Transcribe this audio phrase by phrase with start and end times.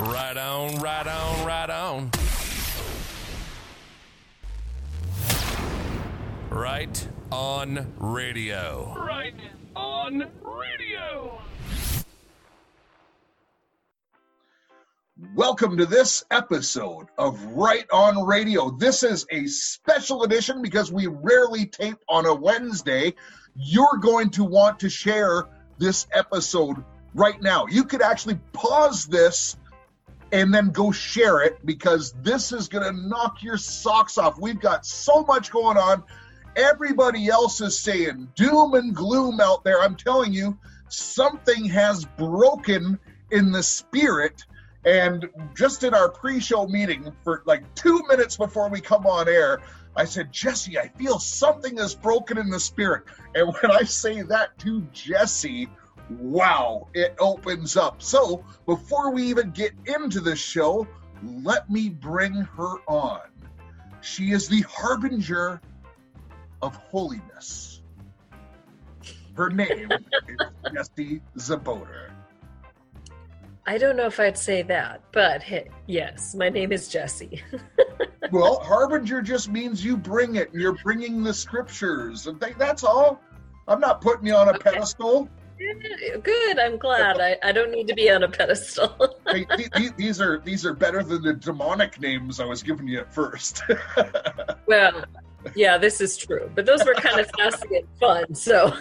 [0.00, 2.10] Right on, right on, right on.
[6.48, 8.94] Right on radio.
[8.98, 9.34] Right
[9.76, 11.38] on radio.
[15.34, 18.70] Welcome to this episode of Right on Radio.
[18.70, 23.14] This is a special edition because we rarely tape on a Wednesday.
[23.54, 25.44] You're going to want to share
[25.76, 26.82] this episode
[27.14, 27.66] right now.
[27.66, 29.58] You could actually pause this
[30.32, 34.38] and then go share it because this is going to knock your socks off.
[34.38, 36.04] We've got so much going on.
[36.56, 39.80] Everybody else is saying doom and gloom out there.
[39.80, 40.58] I'm telling you,
[40.88, 42.98] something has broken
[43.30, 44.44] in the spirit.
[44.84, 49.28] And just in our pre show meeting, for like two minutes before we come on
[49.28, 49.60] air,
[49.96, 53.04] I said, Jesse, I feel something is broken in the spirit.
[53.34, 55.68] And when I say that to Jesse,
[56.10, 58.02] wow, it opens up.
[58.02, 60.86] So before we even get into the show,
[61.22, 63.20] let me bring her on.
[64.00, 65.60] She is the harbinger
[66.62, 67.82] of holiness.
[69.36, 69.90] Her name
[70.28, 72.10] is Jesse Zaboter.
[73.66, 77.42] I don't know if I'd say that, but hey, yes, my name is Jesse.
[78.32, 80.52] well, harbinger just means you bring it.
[80.52, 83.20] And you're bringing the scriptures, and that's all.
[83.68, 84.72] I'm not putting you on a okay.
[84.72, 85.28] pedestal.
[86.22, 86.58] Good.
[86.58, 87.20] I'm glad.
[87.20, 89.16] I, I don't need to be on a pedestal.
[89.28, 93.00] hey, th- these are these are better than the demonic names I was giving you
[93.00, 93.62] at first.
[94.66, 95.04] well,
[95.54, 96.50] yeah, this is true.
[96.54, 98.34] But those were kind of fascinating and fun.
[98.34, 98.74] So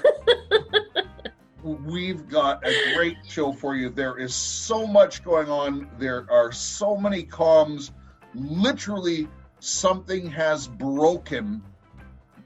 [1.63, 3.89] we've got a great show for you.
[3.89, 5.89] There is so much going on.
[5.97, 7.91] There are so many comms.
[8.33, 9.27] Literally,
[9.59, 11.61] something has broken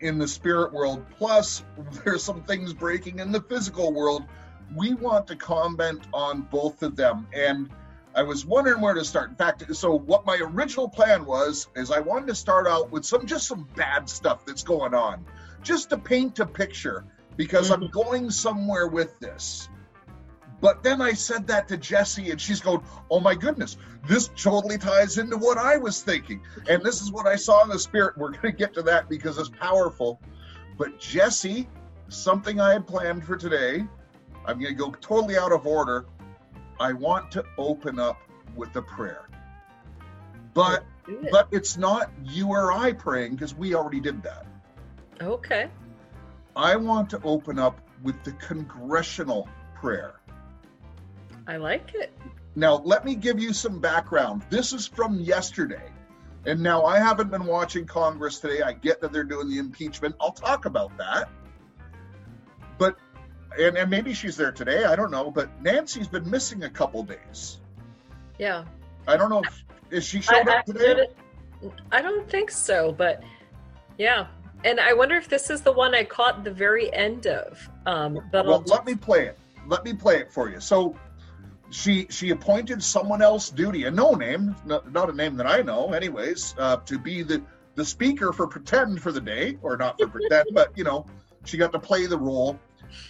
[0.04, 1.06] in the spirit world.
[1.18, 1.64] Plus,
[2.04, 4.24] there's some things breaking in the physical world.
[4.76, 7.28] We want to comment on both of them.
[7.34, 7.70] And
[8.16, 9.30] I was wondering where to start.
[9.32, 13.06] In fact, so what my original plan was is I wanted to start out with
[13.06, 15.26] some just some bad stuff that's going on,
[15.64, 17.06] just to paint a picture
[17.38, 17.92] because I'm mm-hmm.
[17.92, 19.70] going somewhere with this.
[20.64, 22.82] But then I said that to Jesse, and she's going,
[23.12, 23.76] Oh my goodness,
[24.08, 26.40] this totally ties into what I was thinking.
[26.70, 28.18] And this is what I saw in the spirit.
[28.18, 30.22] We're going to get to that because it's powerful.
[30.78, 31.68] But Jesse,
[32.08, 33.86] something I had planned for today,
[34.46, 36.06] I'm going to go totally out of order.
[36.80, 38.22] I want to open up
[38.56, 39.28] with a prayer.
[40.54, 41.30] But it.
[41.30, 44.46] but it's not you or I praying because we already did that.
[45.22, 45.70] Okay.
[46.56, 50.22] I want to open up with the congressional prayer.
[51.48, 52.14] I like it.
[52.56, 54.44] Now, let me give you some background.
[54.50, 55.90] This is from yesterday.
[56.46, 58.62] And now I haven't been watching Congress today.
[58.62, 60.16] I get that they're doing the impeachment.
[60.20, 61.30] I'll talk about that.
[62.78, 62.98] But,
[63.58, 64.84] and, and maybe she's there today.
[64.84, 65.32] I don't know.
[65.32, 67.60] But Nancy's been missing a couple days.
[68.38, 68.66] Yeah.
[69.08, 71.08] I don't know if, is she showed I, up today?
[71.92, 72.92] I don't think so.
[72.92, 73.24] But
[73.98, 74.28] yeah,
[74.64, 77.70] and I wonder if this is the one I caught the very end of.
[77.86, 79.40] Um, but well, let me play it.
[79.68, 80.60] Let me play it for you.
[80.60, 80.96] So
[81.74, 85.62] she she appointed someone else duty, a no name, not, not a name that I
[85.62, 87.42] know, anyways, uh, to be the
[87.76, 91.06] the speaker for pretend for the day, or not for pretend, but you know,
[91.46, 92.60] she got to play the role.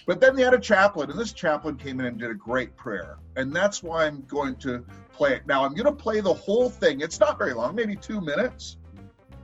[0.06, 2.75] But then they had a chaplain, and this chaplain came in and did a great
[2.78, 5.66] prayer, and that's why I'm going to play it now.
[5.66, 7.01] I'm going to play the whole thing.
[7.01, 8.78] It's not very long, maybe two minutes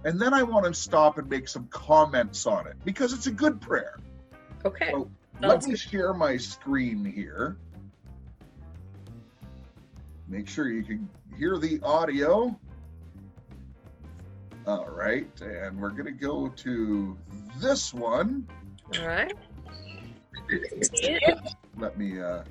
[0.03, 3.31] and then I want to stop and make some comments on it because it's a
[3.31, 3.97] good prayer.
[4.65, 4.91] Okay.
[4.91, 5.09] So
[5.41, 7.57] let me share my screen here.
[10.29, 12.55] Make sure you can hear the audio.
[14.67, 17.17] All right, and we're going to go to
[17.57, 18.47] this one.
[18.99, 19.33] All right.
[21.77, 22.43] Let me uh,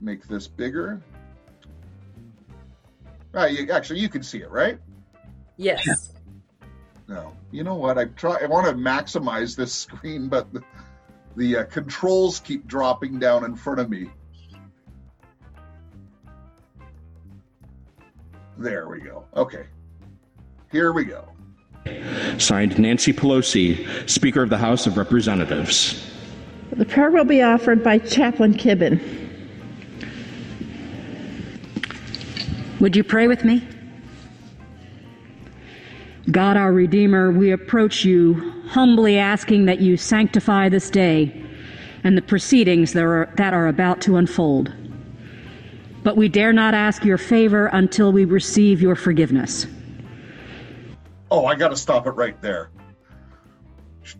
[0.00, 1.00] make this bigger.
[3.34, 4.78] You, actually, you can see it, right?
[5.56, 6.12] Yes.
[7.06, 7.36] No.
[7.52, 7.98] You know what?
[7.98, 8.38] I try.
[8.42, 10.62] I want to maximize this screen, but the,
[11.36, 14.10] the uh, controls keep dropping down in front of me.
[18.60, 19.24] There we go.
[19.34, 19.64] Okay.
[20.70, 21.24] Here we go.
[22.36, 26.12] Signed Nancy Pelosi, Speaker of the House of Representatives.
[26.72, 29.00] The prayer will be offered by Chaplain Kibben.
[32.80, 33.66] Would you pray with me?
[36.30, 41.44] God our Redeemer, we approach you humbly asking that you sanctify this day
[42.04, 44.70] and the proceedings that are, that are about to unfold.
[46.02, 49.66] But we dare not ask your favor until we receive your forgiveness.
[51.30, 52.70] Oh, I got to stop it right there.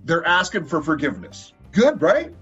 [0.05, 1.53] They're asking for forgiveness.
[1.73, 2.33] Good, right?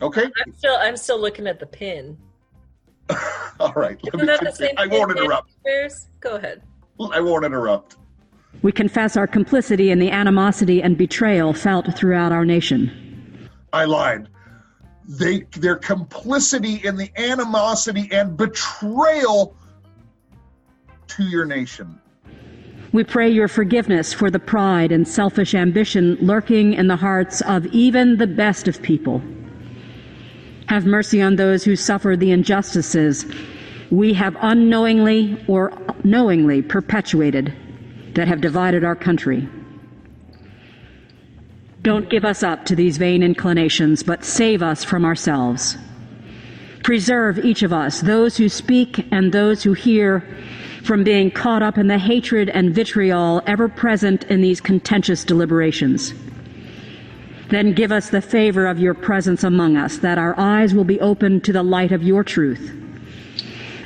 [0.00, 0.24] Okay.
[0.24, 2.16] I'm still I'm still looking at the pin.
[3.60, 3.98] All right.
[4.04, 5.50] Let me the same I won't interrupt.
[5.64, 6.08] Bears?
[6.20, 6.62] Go ahead.
[7.12, 7.96] I won't interrupt.
[8.62, 13.48] We confess our complicity in the animosity and betrayal felt throughout our nation.
[13.72, 14.28] I lied.
[15.08, 19.56] They their complicity in the animosity and betrayal
[21.08, 22.00] to your nation.
[22.92, 27.66] We pray your forgiveness for the pride and selfish ambition lurking in the hearts of
[27.66, 29.22] even the best of people.
[30.68, 33.26] Have mercy on those who suffer the injustices
[33.90, 37.54] we have unknowingly or knowingly perpetuated
[38.14, 39.48] that have divided our country.
[41.86, 45.78] Don't give us up to these vain inclinations, but save us from ourselves.
[46.82, 50.26] Preserve each of us, those who speak and those who hear,
[50.82, 56.12] from being caught up in the hatred and vitriol ever present in these contentious deliberations.
[57.50, 61.00] Then give us the favor of your presence among us, that our eyes will be
[61.00, 62.68] opened to the light of your truth.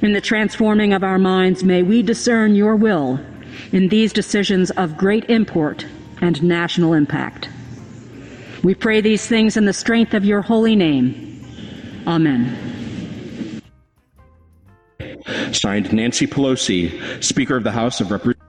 [0.00, 3.20] In the transforming of our minds, may we discern your will
[3.73, 5.85] in these decisions of great import
[6.23, 7.50] and national impact.
[8.62, 11.43] We pray these things in the strength of your holy name.
[12.07, 13.62] Amen.
[15.53, 18.47] Signed, Nancy Pelosi, Speaker of the House of Representatives.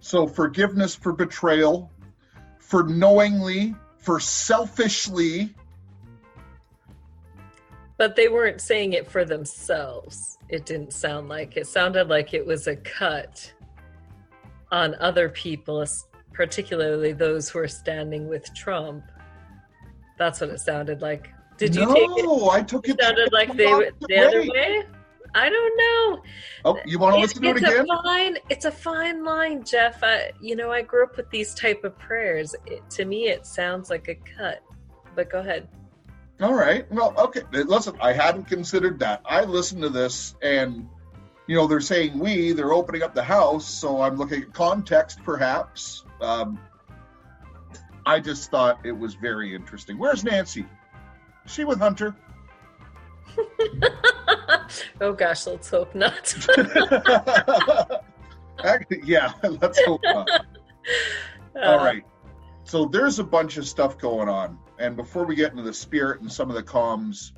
[0.00, 1.90] So forgiveness for betrayal,
[2.58, 5.54] for knowingly, for selfishly.
[7.98, 10.38] But they weren't saying it for themselves.
[10.48, 11.56] It didn't sound like.
[11.56, 13.52] It sounded like it was a cut
[14.72, 19.04] on other people, es- particularly those who are standing with Trump.
[20.18, 21.30] That's what it sounded like.
[21.56, 22.50] Did you no, take it?
[22.50, 24.82] I took It it sounded like they the other way.
[25.36, 26.22] I don't know.
[26.64, 27.86] Oh, you want to listen to it it's again?
[27.90, 28.38] a fine.
[28.50, 29.98] It's a fine line, Jeff.
[30.02, 32.54] I, you know, I grew up with these type of prayers.
[32.66, 34.62] It, to me, it sounds like a cut.
[35.16, 35.68] But go ahead.
[36.40, 36.90] All right.
[36.90, 37.42] Well, okay.
[37.52, 39.22] Listen, I hadn't considered that.
[39.24, 40.88] I listened to this and,
[41.46, 43.66] you know, they're saying we, they're opening up the house.
[43.66, 46.03] So I'm looking at context, perhaps.
[46.20, 46.58] Um,
[48.06, 49.98] I just thought it was very interesting.
[49.98, 50.66] Where's Nancy?
[51.44, 52.14] Is she with Hunter?
[55.00, 56.34] oh gosh, let's hope not.
[58.64, 60.28] Actually, yeah, let's hope not.
[61.62, 62.02] All right.
[62.64, 64.58] So there's a bunch of stuff going on.
[64.78, 67.32] And before we get into the spirit and some of the comms,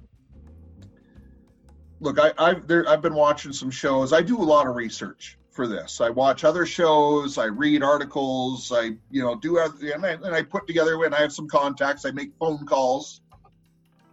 [2.01, 4.13] look, I, I've there, I've been watching some shows.
[4.13, 6.01] I do a lot of research for this.
[6.01, 7.39] I watch other shows.
[7.39, 8.71] I read articles.
[8.71, 11.49] I you know do other- and I, and I put together when I have some
[11.49, 12.05] contacts.
[12.05, 13.21] I make phone calls,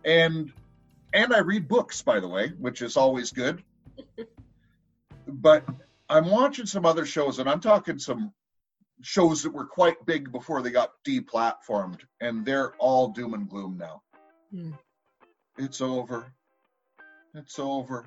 [0.03, 0.51] and
[1.13, 3.61] and I read books, by the way, which is always good.
[5.27, 5.65] but
[6.09, 8.33] I'm watching some other shows, and I'm talking some
[9.01, 13.77] shows that were quite big before they got deplatformed, and they're all doom and gloom
[13.77, 14.01] now.
[14.51, 14.71] Hmm.
[15.57, 16.25] It's over.
[17.35, 18.05] It's over.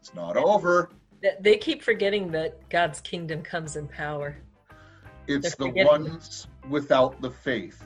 [0.00, 0.90] It's not over.
[1.22, 4.36] Th- They keep forgetting that God's kingdom comes in power.
[5.26, 7.82] It's the ones without the faith.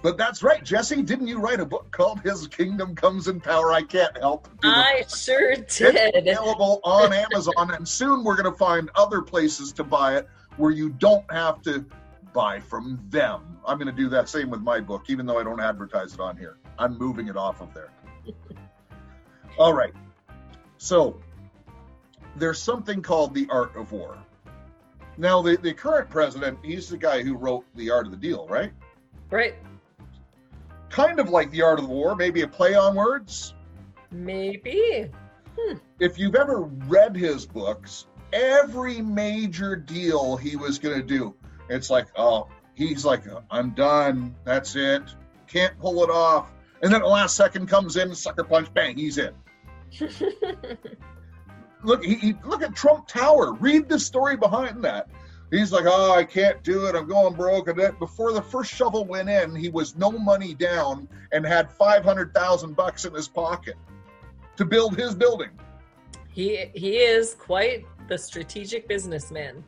[0.00, 1.02] But that's right, Jesse.
[1.02, 3.72] Didn't you write a book called "His Kingdom Comes in Power"?
[3.72, 4.48] I can't help.
[4.62, 6.14] I sure It's did.
[6.14, 10.70] available on Amazon, and soon we're going to find other places to buy it where
[10.70, 11.84] you don't have to
[12.32, 13.58] buy from them.
[13.66, 16.20] I'm going to do that same with my book, even though I don't advertise it
[16.20, 16.58] on here.
[16.78, 17.90] I'm moving it off of there.
[19.58, 19.92] All right.
[20.76, 21.20] So
[22.38, 24.18] there's something called the art of war.
[25.16, 28.46] Now, the, the current president, he's the guy who wrote The Art of the Deal,
[28.46, 28.72] right?
[29.30, 29.56] Right.
[30.90, 33.54] Kind of like The Art of the War, maybe a play on words.
[34.12, 35.10] Maybe.
[35.58, 35.78] Hmm.
[35.98, 41.34] if you've ever read his books, every major deal he was going to do,
[41.68, 44.36] it's like, oh, he's like, I'm done.
[44.44, 45.02] That's it.
[45.48, 46.52] Can't pull it off.
[46.80, 49.34] And then the last second comes in, sucker punch, bang, he's in.
[51.82, 53.52] Look, he, he, look at Trump Tower.
[53.52, 55.08] Read the story behind that.
[55.50, 56.94] He's like, oh, I can't do it.
[56.94, 57.68] I'm going broke.
[57.68, 61.70] And then before the first shovel went in, he was no money down and had
[61.72, 63.76] 500,000 bucks in his pocket
[64.56, 65.50] to build his building.
[66.30, 69.64] he he is quite the strategic businessman.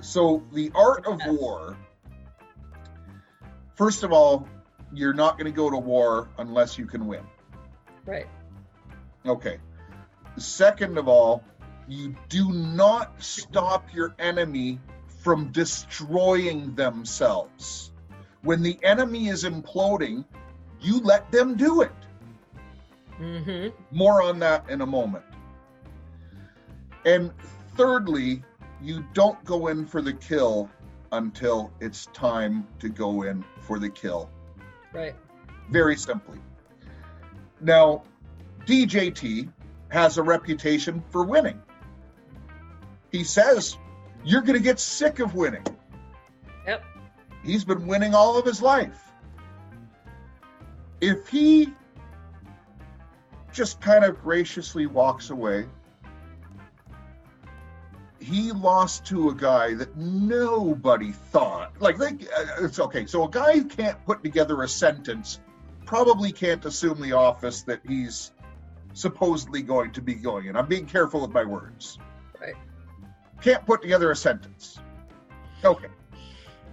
[0.00, 1.76] So the art of war.
[3.74, 4.46] First of all,
[4.92, 7.22] you're not going to go to war unless you can win.
[8.04, 8.26] Right.
[9.24, 9.58] Okay.
[10.36, 11.42] Second of all,
[11.88, 14.78] you do not stop your enemy
[15.22, 17.92] from destroying themselves.
[18.42, 20.24] When the enemy is imploding,
[20.80, 21.92] you let them do it.
[23.20, 23.68] Mm-hmm.
[23.90, 25.24] More on that in a moment.
[27.04, 27.32] And
[27.76, 28.42] thirdly,
[28.82, 30.70] you don't go in for the kill
[31.12, 34.30] until it's time to go in for the kill.
[34.92, 35.14] Right.
[35.70, 36.38] Very simply.
[37.60, 38.04] Now,
[38.64, 39.52] DJT
[39.90, 41.60] has a reputation for winning.
[43.12, 43.76] He says
[44.24, 45.66] you're going to get sick of winning.
[46.66, 46.84] Yep.
[47.44, 49.00] He's been winning all of his life.
[51.00, 51.72] If he
[53.52, 55.66] just kind of graciously walks away,
[58.20, 63.30] he lost to a guy that nobody thought like like uh, it's okay so a
[63.30, 65.40] guy who can't put together a sentence
[65.86, 68.30] probably can't assume the office that he's
[68.92, 70.56] supposedly going to be going in.
[70.56, 71.98] I'm being careful with my words.
[72.40, 72.54] Right.
[73.42, 74.78] can't put together a sentence.
[75.64, 75.88] Okay.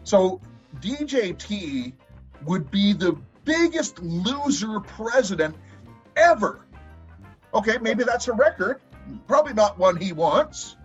[0.04, 0.40] So
[0.80, 1.94] djt
[2.46, 5.56] would be the biggest loser president
[6.16, 6.66] ever.
[7.54, 8.82] Okay maybe that's a record.
[9.28, 10.78] Probably not one he wants.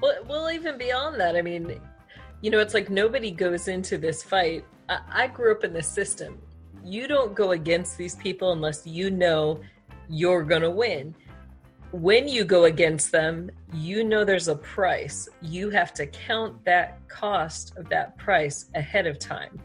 [0.00, 1.80] Well, well, even beyond that, I mean,
[2.42, 4.64] you know, it's like nobody goes into this fight.
[4.88, 6.38] I, I grew up in this system.
[6.84, 9.60] You don't go against these people unless you know
[10.08, 11.14] you're going to win.
[11.92, 15.28] When you go against them, you know there's a price.
[15.40, 19.60] You have to count that cost of that price ahead of time.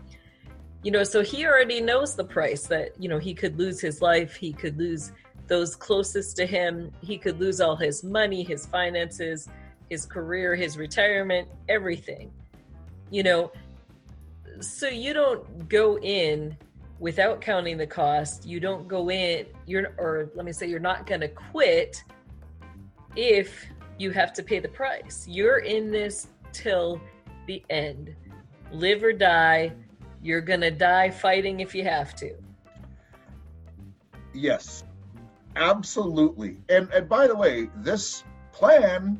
[0.84, 4.02] You know, so he already knows the price that, you know, he could lose his
[4.02, 5.12] life, he could lose
[5.48, 9.48] those closest to him, he could lose all his money, his finances,
[9.90, 12.32] his career, his retirement, everything.
[13.10, 13.52] You know,
[14.62, 16.58] so you don't go in
[17.02, 18.46] without counting the cost.
[18.46, 22.04] You don't go in, you're, or let me say, you're not going to quit
[23.16, 23.66] if
[23.98, 25.26] you have to pay the price.
[25.28, 27.02] You're in this till
[27.48, 28.16] the end.
[28.72, 29.74] Live or die.
[30.22, 32.36] You're going to die fighting if you have to.
[34.34, 34.84] Yes,
[35.56, 36.58] absolutely.
[36.70, 39.20] And and by the way, this plan,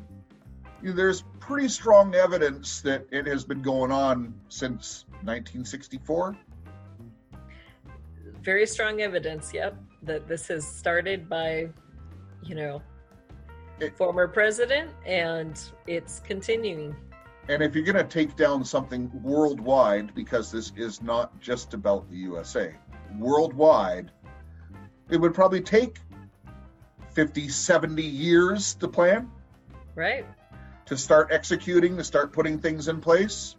[0.80, 6.36] there's pretty strong evidence that it has been going on since 1964.
[8.42, 11.68] Very strong evidence, yep, that this has started by,
[12.42, 12.82] you know,
[13.78, 16.94] It- former president and it's continuing.
[17.48, 22.08] And if you're going to take down something worldwide, because this is not just about
[22.10, 22.74] the USA,
[23.18, 24.10] worldwide,
[25.08, 25.98] it would probably take
[27.10, 29.30] 50, 70 years to plan,
[29.94, 30.26] Right?
[30.86, 33.56] to start executing, to start putting things in place.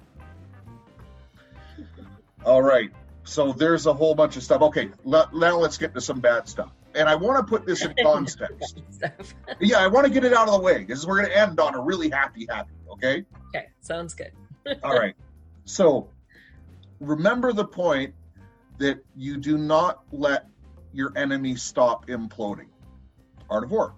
[2.46, 2.92] All right.
[3.24, 4.62] So there's a whole bunch of stuff.
[4.62, 6.72] Okay, le- now let's get to some bad stuff.
[6.96, 8.82] And I want to put this in context.
[9.60, 11.60] Yeah, I want to get it out of the way because we're going to end
[11.60, 12.74] on a really happy, happy.
[12.92, 13.26] Okay.
[13.50, 14.32] okay, sounds good.
[14.84, 15.16] All right.
[15.66, 16.10] So
[17.00, 18.14] remember the point
[18.78, 20.48] that you do not let
[20.94, 22.68] your enemy stop imploding.
[23.50, 23.96] Art of War.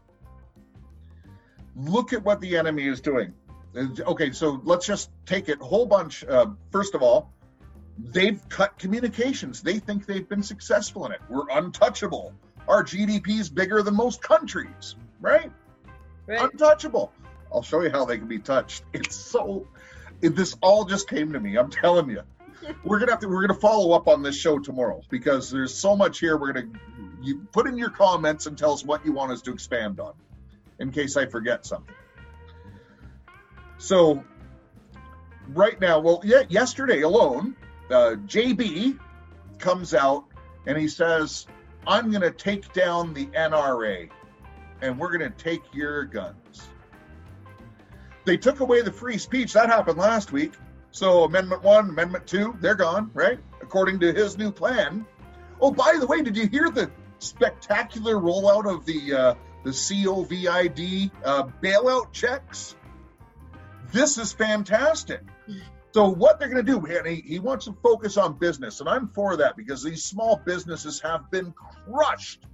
[1.75, 3.33] Look at what the enemy is doing.
[3.75, 6.23] Uh, Okay, so let's just take it a whole bunch.
[6.23, 7.33] Uh, first of all,
[7.97, 9.61] they've cut communications.
[9.61, 11.21] They think they've been successful in it.
[11.29, 12.33] We're untouchable.
[12.67, 15.51] Our GDP is bigger than most countries, right?
[16.27, 16.41] Right?
[16.41, 17.11] untouchable.
[17.53, 18.83] I'll show you how they can be touched.
[18.93, 19.67] It's so.
[20.21, 21.57] It, this all just came to me.
[21.57, 22.21] I'm telling you.
[22.83, 23.27] We're gonna have to.
[23.27, 26.37] We're gonna follow up on this show tomorrow because there's so much here.
[26.37, 26.69] We're gonna
[27.21, 30.13] you put in your comments and tell us what you want us to expand on,
[30.79, 31.93] in case I forget something.
[33.77, 34.23] So,
[35.49, 37.55] right now, well, yeah, yesterday alone,
[37.89, 38.99] uh, JB
[39.59, 40.25] comes out
[40.65, 41.47] and he says,
[41.85, 44.09] "I'm gonna take down the NRA."
[44.81, 46.69] and we're going to take your guns.
[48.25, 49.53] They took away the free speech.
[49.53, 50.53] That happened last week.
[50.91, 53.39] So, Amendment 1, Amendment 2, they're gone, right?
[53.61, 55.05] According to his new plan.
[55.59, 56.89] Oh, by the way, did you hear the
[57.19, 62.75] spectacular rollout of the uh, the COVID uh, bailout checks?
[63.91, 65.21] This is fantastic.
[65.95, 68.89] So what they're going to do, and he, he wants to focus on business, and
[68.89, 72.47] I'm for that because these small businesses have been crushed.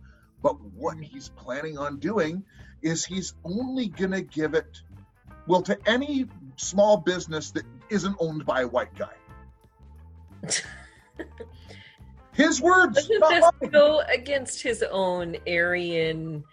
[0.44, 2.44] But what he's planning on doing
[2.84, 4.84] is he's only going to give it,
[5.48, 9.16] well, to any small business that isn't owned by a white guy.
[12.34, 12.94] His words.
[12.94, 13.72] Doesn't this mine.
[13.72, 16.44] go against his own Aryan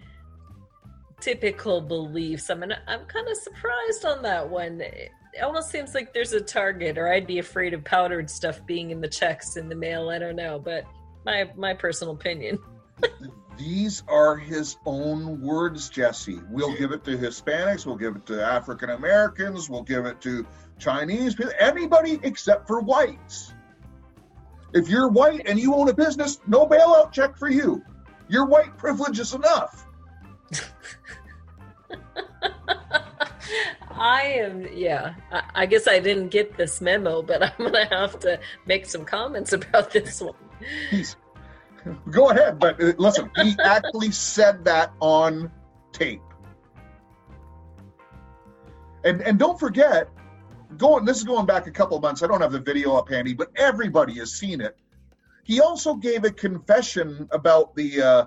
[1.20, 2.48] typical beliefs?
[2.48, 4.80] I mean, I'm kind of surprised on that one.
[5.34, 8.90] It almost seems like there's a target, or I'd be afraid of powdered stuff being
[8.90, 10.08] in the checks in the mail.
[10.08, 10.84] I don't know, but
[11.24, 12.58] my my personal opinion.
[13.58, 16.40] These are his own words, Jesse.
[16.48, 20.46] We'll give it to Hispanics, we'll give it to African Americans, we'll give it to
[20.78, 23.52] Chinese people, anybody except for whites.
[24.74, 27.82] If you're white and you own a business, no bailout check for you.
[28.28, 29.86] Your white privilege is enough.
[33.98, 35.14] I am, yeah.
[35.32, 39.04] I, I guess I didn't get this memo, but I'm gonna have to make some
[39.04, 40.34] comments about this one.
[40.90, 41.16] He's
[42.10, 45.50] Go ahead, but uh, listen, he actually said that on
[45.92, 46.22] tape.
[49.04, 50.08] And and don't forget,
[50.76, 52.22] going this is going back a couple months.
[52.22, 54.76] I don't have the video up handy, but everybody has seen it.
[55.44, 58.26] He also gave a confession about the uh,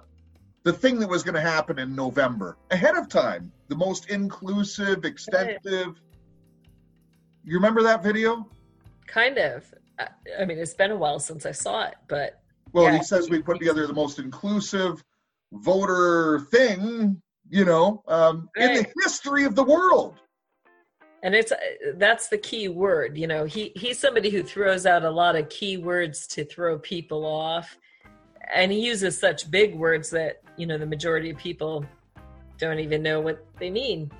[0.64, 3.52] the thing that was going to happen in November ahead of time.
[3.68, 6.02] The most inclusive, extensive.
[7.44, 8.48] You remember that video?
[9.08, 9.74] Kind of.
[10.00, 12.42] I, mean, it's been a while since I saw it, but
[12.74, 12.98] Well, Yeah.
[12.98, 15.04] he says we put together the most inclusive
[15.52, 20.18] voter thing, you know, um, in the history of the world.
[21.24, 21.52] and it's
[21.98, 25.48] that's the key word you know he he's somebody who throws out a lot of
[25.50, 27.78] key words to throw people off
[28.54, 31.86] and he uses such big words that you know the majority of people
[32.58, 34.12] don't even know what they mean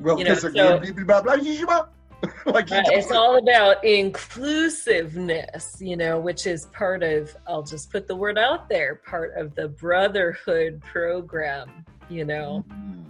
[0.00, 0.50] Well, You know, so-
[2.46, 8.06] like Uh, it's all about inclusiveness you know which is part of i'll just put
[8.08, 13.04] the word out there part of the brotherhood program you know Mm.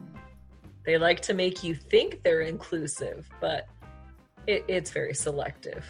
[0.85, 3.67] they like to make you think they're inclusive but
[4.47, 5.85] it, it's very selective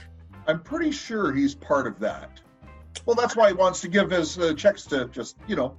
[0.48, 2.40] I'm pretty sure he's part of that.
[3.04, 5.76] Well, that's why he wants to give his uh, checks to just, you know,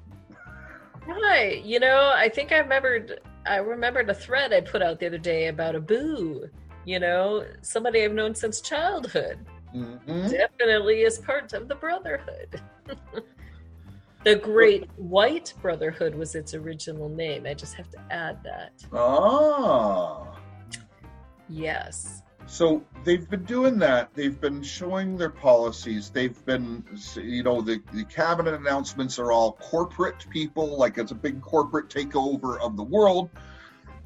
[1.07, 1.63] Right.
[1.63, 5.17] You know, I think I remembered I remembered a thread I put out the other
[5.17, 6.50] day about a boo.
[6.86, 9.39] You know, somebody I've known since childhood.
[9.74, 10.29] mhm.
[10.29, 12.62] Definitely is part of the brotherhood.
[14.25, 17.45] the Great White Brotherhood was its original name.
[17.45, 18.74] I just have to add that.
[18.93, 20.38] ah.
[21.50, 22.21] Yes.
[22.48, 24.13] So they've been doing that.
[24.13, 26.10] They've been showing their policies.
[26.10, 26.84] They've been,
[27.16, 31.89] you know, the, the cabinet announcements are all corporate people, like it's a big corporate
[31.89, 33.30] takeover of the world.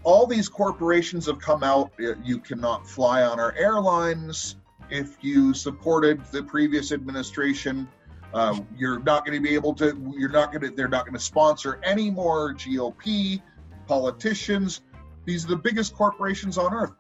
[0.04, 1.92] All these corporations have come out.
[2.00, 4.56] uh, You cannot fly on our airlines
[4.90, 7.88] if you supported the previous administration.
[8.34, 10.14] Um, you're not going to be able to.
[10.18, 10.72] You're not going to.
[10.72, 13.42] They're not going to sponsor any more GOP
[13.88, 14.82] politicians.
[15.26, 16.94] These are the biggest corporations on earth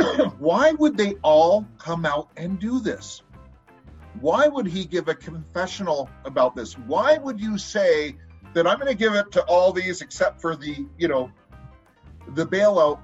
[0.38, 3.22] why would they all come out and do this?
[4.20, 6.76] Why would he give a confessional about this?
[6.76, 8.16] Why would you say
[8.54, 11.30] that I'm going to give it to all these except for the, you know,
[12.28, 13.00] the bailout?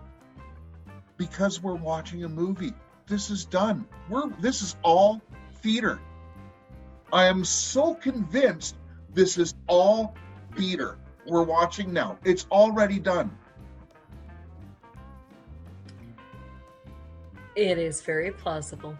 [1.16, 2.74] Because we're watching a movie.
[3.06, 3.86] This is done.
[4.08, 5.22] We're this is all
[5.62, 6.00] theater.
[7.12, 8.76] I am so convinced
[9.14, 10.14] this is all
[10.56, 10.98] theater.
[11.26, 12.18] We're watching now.
[12.24, 13.36] It's already done.
[17.56, 18.96] It is very plausible.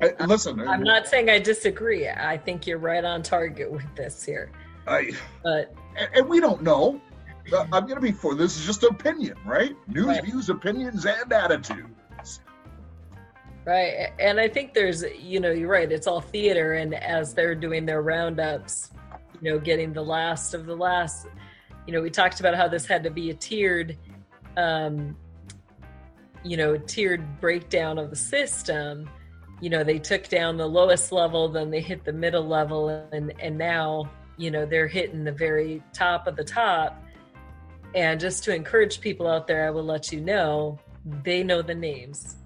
[0.00, 2.08] I, listen, I'm not saying I disagree.
[2.08, 4.50] I think you're right on target with this here.
[4.86, 7.00] I, But and, and we don't know.
[7.52, 9.74] Uh, I'm going to be for this is just opinion, right?
[9.88, 10.24] News, Right.
[10.24, 12.40] views, opinions, and attitudes.
[13.64, 14.10] Right.
[14.18, 15.90] And I think there's, you know, you're right.
[15.90, 16.74] It's all theater.
[16.74, 18.90] And as they're doing their roundups,
[19.40, 21.26] you know, getting the last of the last,
[21.86, 23.96] you know, we talked about how this had to be a tiered,
[24.58, 25.16] um,
[26.44, 29.10] you know, tiered breakdown of the system.
[29.60, 33.32] You know, they took down the lowest level, then they hit the middle level, and
[33.40, 37.02] and now, you know, they're hitting the very top of the top.
[37.94, 40.78] And just to encourage people out there, I will let you know
[41.22, 42.36] they know the names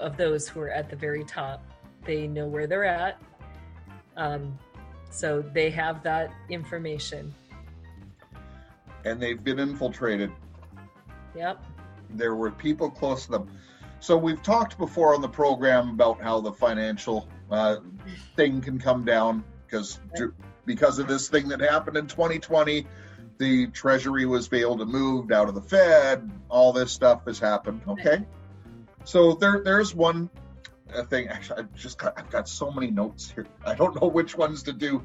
[0.00, 1.64] of those who are at the very top.
[2.04, 3.20] They know where they're at.
[4.16, 4.58] Um,
[5.10, 7.34] so they have that information.
[9.04, 10.32] And they've been infiltrated.
[11.34, 11.64] Yep.
[12.10, 13.50] There were people close to them.
[14.00, 17.76] So we've talked before on the program about how the financial uh,
[18.36, 19.98] thing can come down because
[20.64, 22.86] because of this thing that happened in 2020,
[23.38, 26.30] the Treasury was able to move out of the Fed.
[26.48, 27.82] All this stuff has happened.
[27.86, 28.24] Okay,
[29.04, 30.30] so there there's one
[30.94, 31.28] uh, thing.
[31.28, 33.46] Actually, I've just got I've got so many notes here.
[33.64, 35.04] I don't know which ones to do.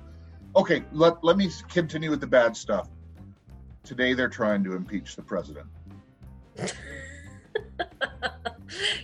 [0.56, 2.90] Okay, let let me continue with the bad stuff.
[3.84, 5.68] Today they're trying to impeach the president.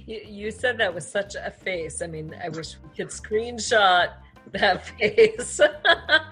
[0.05, 2.01] you, you said that with such a face.
[2.01, 4.13] I mean, I wish we could screenshot
[4.53, 5.60] that face.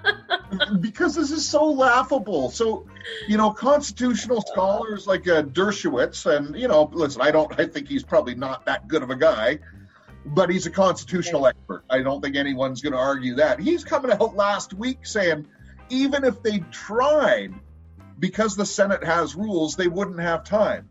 [0.79, 2.49] because this is so laughable.
[2.49, 2.87] So,
[3.27, 7.87] you know, constitutional scholars like uh, Dershowitz, and you know, listen, I don't, I think
[7.87, 9.59] he's probably not that good of a guy,
[10.25, 11.83] but he's a constitutional expert.
[11.89, 13.59] I don't think anyone's going to argue that.
[13.59, 15.47] He's coming out last week saying,
[15.89, 17.53] even if they tried,
[18.17, 20.89] because the Senate has rules, they wouldn't have time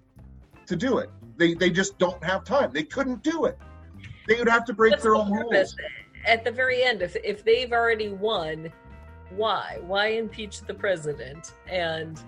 [0.66, 1.10] to do it.
[1.36, 2.72] They they just don't have time.
[2.72, 3.58] They couldn't do it.
[4.26, 5.76] They would have to break What's their the own rules.
[6.26, 8.72] At the very end, if if they've already won,
[9.30, 9.78] why?
[9.82, 11.52] Why impeach the president?
[11.68, 12.20] And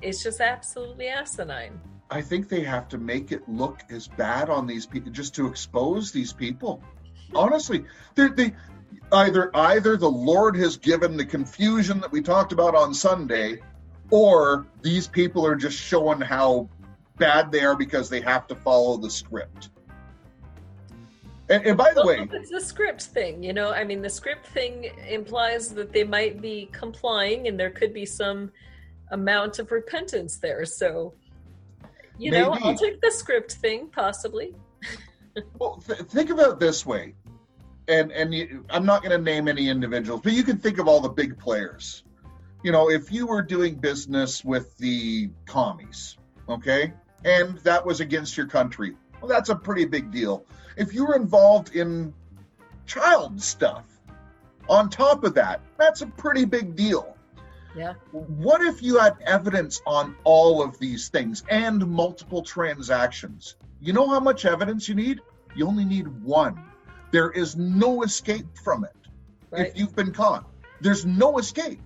[0.00, 1.80] it's just absolutely asinine.
[2.10, 5.46] I think they have to make it look as bad on these people just to
[5.46, 6.82] expose these people.
[7.34, 8.54] Honestly, they they
[9.12, 13.60] Either either the Lord has given the confusion that we talked about on Sunday,
[14.10, 16.68] or these people are just showing how
[17.20, 19.68] bad there because they have to follow the script.
[21.50, 23.72] And, and by the way, it's the script thing, you know.
[23.72, 28.06] I mean, the script thing implies that they might be complying, and there could be
[28.06, 28.52] some
[29.10, 30.64] amount of repentance there.
[30.64, 31.12] So,
[32.18, 34.54] you know, I'll take the script thing, possibly.
[35.60, 37.14] Well, th- think about it this way,
[37.86, 40.88] and and you, I'm not going to name any individuals, but you can think of
[40.88, 42.02] all the big players.
[42.64, 46.92] You know, if you were doing business with the commies, okay,
[47.24, 50.44] and that was against your country, well, that's a pretty big deal.
[50.76, 52.14] If you were involved in
[52.86, 53.84] child stuff,
[54.68, 57.16] on top of that, that's a pretty big deal.
[57.76, 57.94] Yeah.
[58.12, 63.56] What if you had evidence on all of these things and multiple transactions?
[63.80, 65.20] You know how much evidence you need?
[65.54, 66.62] You only need one.
[67.10, 68.94] There is no escape from it
[69.50, 69.66] Right.
[69.68, 70.48] if you've been caught.
[70.80, 71.80] There's no escape.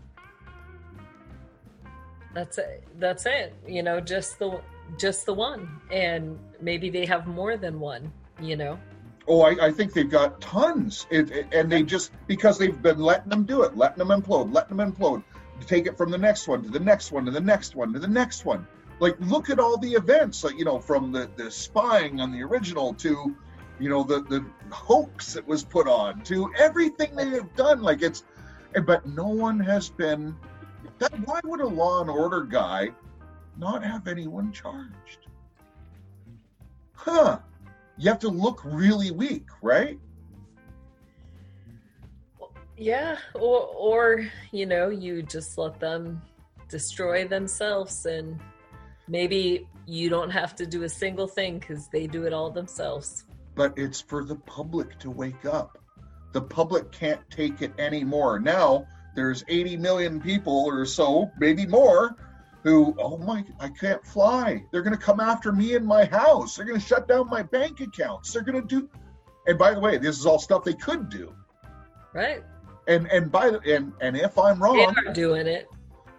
[2.35, 2.85] That's it.
[2.99, 3.55] That's it.
[3.66, 4.61] You know, just the
[4.99, 8.12] just the one, and maybe they have more than one.
[8.40, 8.79] You know.
[9.27, 11.07] Oh, I, I think they've got tons.
[11.11, 14.53] It, it- and they just, because they've been letting them do it, letting them implode,
[14.53, 15.23] letting them implode,
[15.66, 17.99] take it from the next one to the next one to the next one to
[17.99, 18.66] the next one.
[19.01, 22.42] Like, look at all the events, like, you know, from the, the spying on the
[22.42, 23.35] original to,
[23.81, 27.83] you know, the, the hoax that was put on to everything they have done.
[27.83, 28.25] Like, it's,
[28.85, 30.37] but no one has been,
[30.99, 32.90] that, why would a law and order guy
[33.59, 35.29] not have anyone charged?
[36.93, 37.38] Huh
[37.97, 39.99] you have to look really weak, right?
[42.77, 46.21] Yeah, or or you know, you just let them
[46.69, 48.40] destroy themselves, and
[49.07, 53.25] maybe you don't have to do a single thing because they do it all themselves.
[53.55, 55.79] But it's for the public to wake up.
[56.33, 58.40] The public can't take it anymore.
[58.40, 62.17] Now there's 80 million people or so, maybe more,
[62.64, 64.64] who, oh my, I can't fly.
[64.72, 66.57] They're going to come after me in my house.
[66.57, 68.33] They're going to shut down my bank accounts.
[68.33, 68.88] They're going to do.
[69.46, 71.35] And by the way, this is all stuff they could do.
[72.14, 72.42] Right?
[72.88, 75.68] And and by the and and if I'm wrong, they are doing it.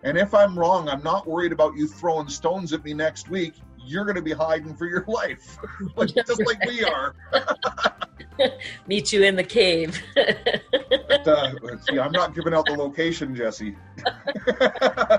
[0.04, 3.54] and if I'm wrong, I'm not worried about you throwing stones at me next week.
[3.84, 5.58] You're going to be hiding for your life,
[5.96, 7.16] like, just like we are.
[8.88, 10.00] Meet you in the cave.
[10.18, 11.52] uh,
[11.88, 13.76] see, I'm not giving out the location, Jesse.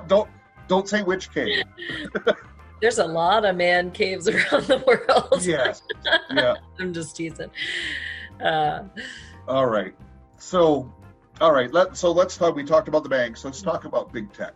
[0.06, 0.28] don't
[0.68, 1.64] don't say which cave.
[2.81, 5.44] There's a lot of man caves around the world.
[5.44, 5.83] Yes.
[6.31, 6.55] Yeah.
[6.79, 7.50] I'm just teasing.
[8.42, 8.83] Uh,
[9.48, 9.94] All right.
[10.38, 10.92] So,
[11.40, 11.72] all right.
[11.72, 12.55] Let so let's talk.
[12.55, 13.44] We talked about the banks.
[13.44, 14.55] Let's talk about big tech.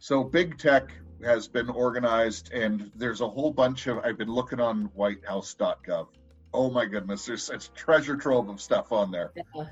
[0.00, 0.90] So big tech
[1.24, 3.98] has been organized, and there's a whole bunch of.
[3.98, 6.08] I've been looking on WhiteHouse.gov.
[6.52, 9.32] Oh my goodness, there's it's treasure trove of stuff on there.
[9.36, 9.64] yeah.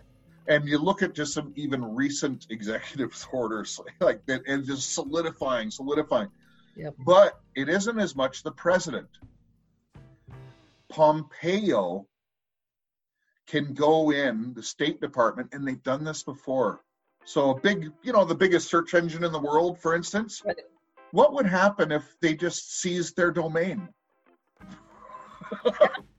[0.49, 5.71] And you look at just some even recent executive orders like that and just solidifying
[5.71, 6.29] solidifying
[6.77, 6.95] Yep.
[7.07, 9.09] but it isn't as much the president
[10.91, 12.07] pompeo
[13.47, 16.81] can go in the state department and they've done this before
[17.25, 20.59] so a big you know the biggest search engine in the world for instance Right.
[21.13, 23.89] what would happen if they just seized their domain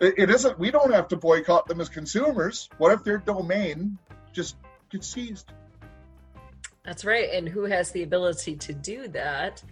[0.00, 3.98] it, it isn't we don't have to boycott them as consumers what if their domain
[4.32, 4.56] just
[4.90, 5.52] gets seized
[6.84, 7.28] That's right.
[7.34, 9.62] And who has the ability to do that?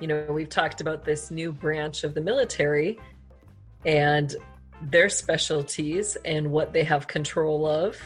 [0.00, 2.98] You know, we've talked about this new branch of the military
[3.84, 4.34] and
[4.80, 7.98] their specialties and what they have control of.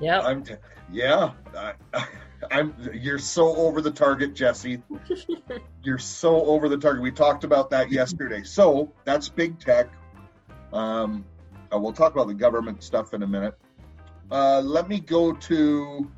[0.00, 0.20] Yeah.
[0.20, 0.54] i'm t-
[0.90, 1.74] yeah I,
[2.50, 4.82] i'm you're so over the target jesse.
[5.82, 7.02] You're so over the target.
[7.02, 8.42] We talked about that yesterday.
[8.42, 9.88] So that's big tech.
[10.72, 11.24] Um
[11.72, 13.56] uh, we'll talk about the government stuff in a minute.
[14.30, 16.10] Uh let me go to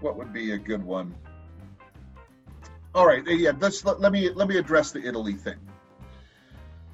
[0.00, 1.14] what would be a good one.
[2.94, 5.58] All right yeah let's let, let me let me address the italy thing.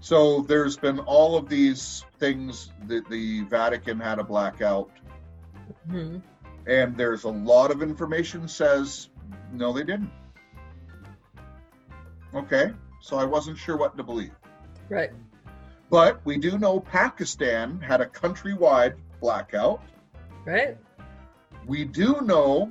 [0.01, 4.91] So there's been all of these things that the vatican had a blackout.
[5.89, 6.23] Mhm.
[6.66, 9.09] And there's a lot of information says
[9.52, 10.11] no they didn't
[12.35, 14.33] okay so i wasn't sure what to believe
[14.88, 15.11] Right.
[15.90, 19.83] but we do know pakistan had a countrywide blackout
[20.44, 20.76] Right.
[21.66, 22.70] we do know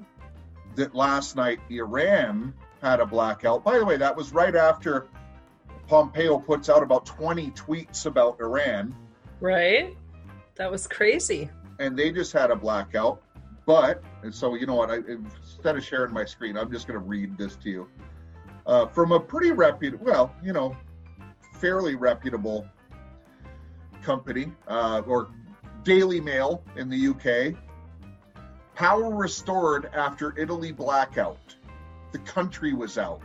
[0.76, 5.08] that last night iran had a blackout by the way that was right after
[5.88, 8.96] pompeo puts out about 20 tweets about iran
[9.42, 9.96] Right.
[10.56, 11.50] That was crazy.
[11.80, 13.22] and they just had a blackout.
[13.66, 14.92] But and so you know what?
[14.92, 17.88] I, instead of sharing my screen, I'm just going to read this to you
[18.66, 20.76] uh, from a pretty reputable, well, you know,
[21.54, 22.68] fairly reputable
[24.02, 25.30] Company uh, or
[25.84, 27.56] Daily Mail in the UK.
[28.76, 31.56] Power restored after Italy blackout.
[32.12, 33.22] The country was out.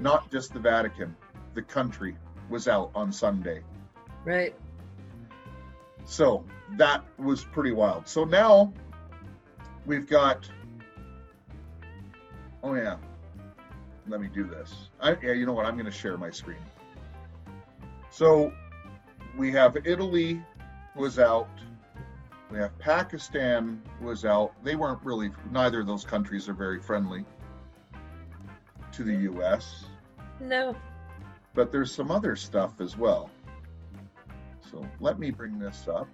[0.00, 1.14] Not just the Vatican,
[1.54, 2.16] the country
[2.48, 3.62] was out on Sunday.
[4.24, 4.54] Right.
[6.08, 6.42] So
[6.78, 8.08] that was pretty wild.
[8.08, 8.72] So now
[9.84, 10.48] we've got.
[12.62, 12.96] Oh yeah.
[14.08, 14.88] Let me do this.
[15.00, 15.66] I, yeah, you know what?
[15.66, 16.64] I'm going to share my screen.
[18.10, 18.54] So
[19.36, 20.42] we have Italy
[20.96, 21.50] was out.
[22.50, 24.52] We have Pakistan was out.
[24.64, 25.30] They weren't really.
[25.50, 27.26] Neither of those countries are very friendly
[28.92, 29.84] to the U.S.
[30.40, 30.74] No.
[31.52, 33.30] But there's some other stuff as well.
[34.70, 36.08] So let me bring this up.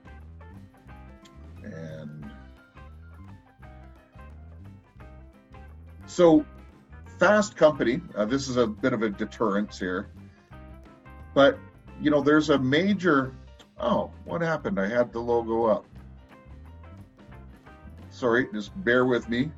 [1.62, 2.30] And
[6.06, 6.44] so,
[7.18, 10.08] Fast Company, uh, this is a bit of a deterrence here.
[11.34, 11.58] But,
[12.00, 13.34] you know, there's a major.
[13.80, 14.78] Oh, what happened?
[14.78, 15.86] I had the logo up.
[18.10, 19.50] Sorry, just bear with me.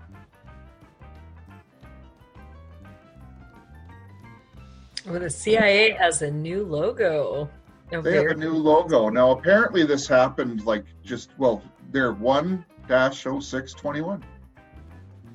[5.04, 7.50] Well, the CIA has a new logo.
[7.90, 9.08] They have a new logo.
[9.08, 14.24] Now, apparently, this happened like just, well, they're 1 0621.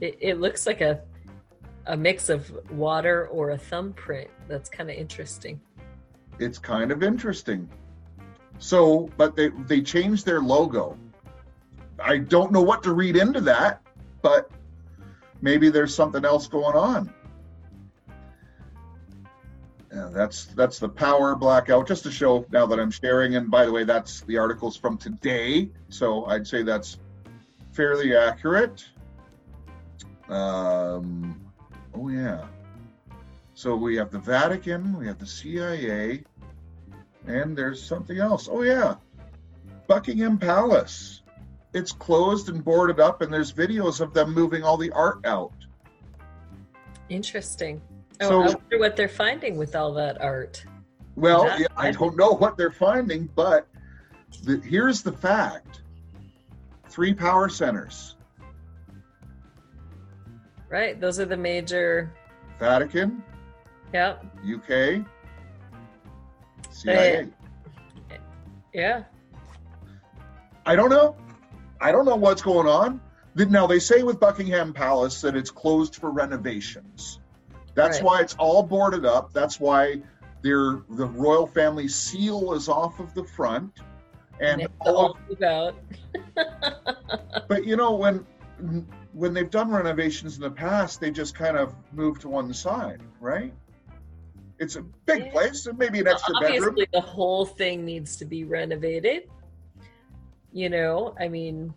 [0.01, 1.01] It, it looks like a
[1.87, 4.29] a mix of water or a thumbprint.
[4.47, 5.59] That's kind of interesting.
[6.39, 7.69] It's kind of interesting.
[8.59, 10.97] So, but they, they changed their logo.
[11.99, 13.81] I don't know what to read into that,
[14.21, 14.51] but
[15.41, 17.13] maybe there's something else going on.
[20.11, 21.87] That's that's the power blackout.
[21.87, 24.97] Just to show now that I'm sharing, and by the way, that's the articles from
[24.97, 26.99] today, so I'd say that's
[27.71, 28.85] fairly accurate.
[30.27, 31.39] Um,
[31.93, 32.45] oh yeah.
[33.53, 36.23] So we have the Vatican, we have the CIA,
[37.27, 38.49] and there's something else.
[38.51, 38.95] Oh yeah,
[39.87, 41.21] Buckingham Palace.
[41.73, 45.53] It's closed and boarded up, and there's videos of them moving all the art out.
[47.07, 47.81] Interesting.
[48.21, 50.63] Oh, So- I wonder what they're finding with all that art.
[51.15, 53.67] Well, That- yeah, I don't know what they're finding, but
[54.43, 55.81] the, here's the fact:
[56.89, 58.15] three power centers,
[60.69, 60.99] Right.
[61.01, 62.13] Those are the major.
[62.57, 63.21] Vatican,
[63.93, 64.23] Yep.
[64.45, 65.05] UK,
[66.69, 67.27] CIA.
[68.73, 69.03] Yeah.
[70.65, 71.17] I don't know.
[71.81, 73.01] I don't know what's going on.
[73.35, 77.19] Now they say with Buckingham Palace that it's closed for renovations.
[77.73, 78.05] That's Right.
[78.05, 79.33] why it's all boarded up.
[79.33, 80.01] That's why
[80.41, 83.79] their the royal family seal is off of the front.
[84.39, 85.75] And they all of, out.
[87.47, 88.25] but you know when
[89.13, 93.01] when they've done renovations in the past, they just kind of move to one side,
[93.19, 93.53] right?
[94.59, 95.31] It's a big Yeah.
[95.31, 96.69] place, and maybe an extra bedroom.
[96.69, 99.29] Obviously, the whole thing needs to be renovated.
[100.53, 101.73] You know, I mean,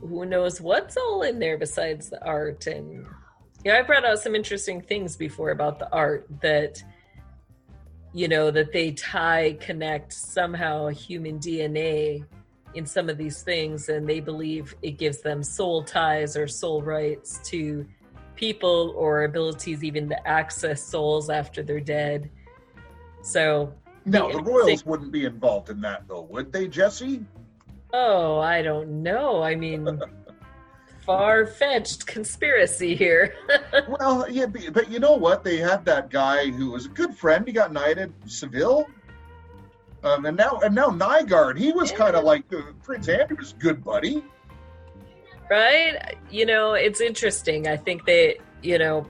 [0.00, 2.66] who knows what's all in there besides the art?
[2.66, 3.06] And
[3.64, 6.82] yeah, I brought out some interesting things before about the art that,
[8.12, 12.24] you know, that they tie, connect somehow human DNA
[12.74, 16.82] in some of these things, and they believe it gives them soul ties or soul
[16.82, 17.86] rights to
[18.34, 22.30] people or abilities even to access souls after they're dead.
[23.22, 23.74] So,
[24.06, 27.24] Now Yeah, the royals wouldn't be involved in that, though, would they, Jesse?
[27.92, 29.42] oh, I don't know.
[29.42, 30.00] I mean,
[31.04, 33.34] far fetched conspiracy here.
[33.88, 35.42] Well, yeah, but but you know what?
[35.44, 37.46] They had that guy who was a good friend.
[37.46, 38.86] He got knighted, Savile,
[40.04, 41.58] um, and now and now Nygaard.
[41.58, 44.24] He was kind of like uh, Prince Andrew's good buddy.
[45.50, 46.16] right?
[46.30, 47.66] You know, it's interesting.
[47.68, 49.06] I think they, you know,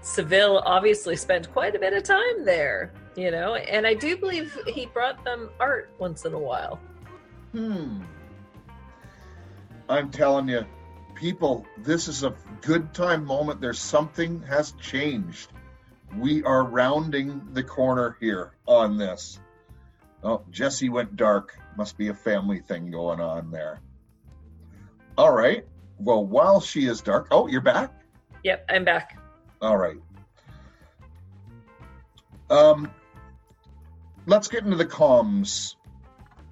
[0.00, 4.56] Savile obviously spent quite a bit of time there, you know, and I do believe
[4.66, 6.80] he brought them art once in a while.
[7.52, 8.02] Hmm.
[9.88, 10.64] I'm telling you,
[11.16, 13.60] people, this is a good time moment.
[13.60, 15.50] There's something has changed.
[16.16, 19.40] We are rounding the corner here on this.
[20.22, 21.58] Oh, Jesse went dark.
[21.76, 23.80] Must be a family thing going on there.
[25.18, 25.66] All right.
[25.98, 27.92] Well, while she is dark, oh, you're back.
[28.44, 29.18] Yep, I'm back.
[29.60, 29.96] All right.
[32.50, 32.90] Um,
[34.26, 35.74] let's get into the comms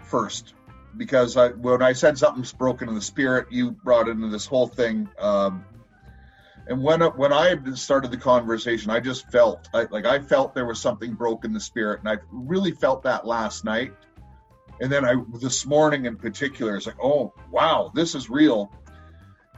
[0.00, 0.54] first,
[0.96, 4.68] because I, when I said something's broken in the spirit, you brought into this whole
[4.68, 5.08] thing.
[5.18, 5.64] Um,
[6.66, 10.64] and when when I started the conversation, I just felt I, like I felt there
[10.64, 13.92] was something broken in the spirit, and I really felt that last night.
[14.80, 18.72] And then I this morning in particular, it's like, oh wow, this is real.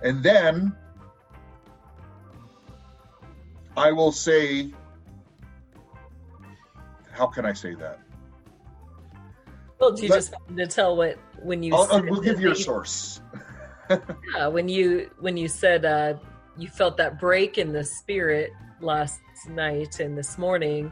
[0.03, 0.75] And then
[3.77, 4.73] I will say
[7.17, 8.01] how can I say that?
[9.79, 11.75] Well, do you Let- just want to tell what when you?
[11.75, 13.21] I'll, I'll- said we'll give you a source.
[14.35, 16.15] Yeah, when you when you said uh,
[16.59, 20.91] you felt that break in the spirit last night and this morning,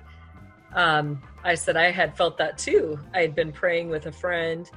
[0.76, 2.96] um, I said I had felt that too.
[3.12, 4.70] I had been praying with a friend,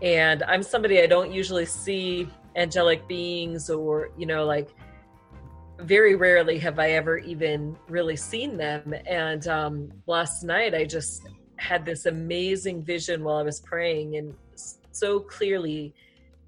[0.00, 4.70] and I'm somebody I don't usually see angelic beings or you know like
[5.80, 8.94] very rarely have I ever even really seen them.
[9.06, 11.28] And um, last night I just
[11.60, 14.34] had this amazing vision while I was praying and
[14.92, 15.94] so clearly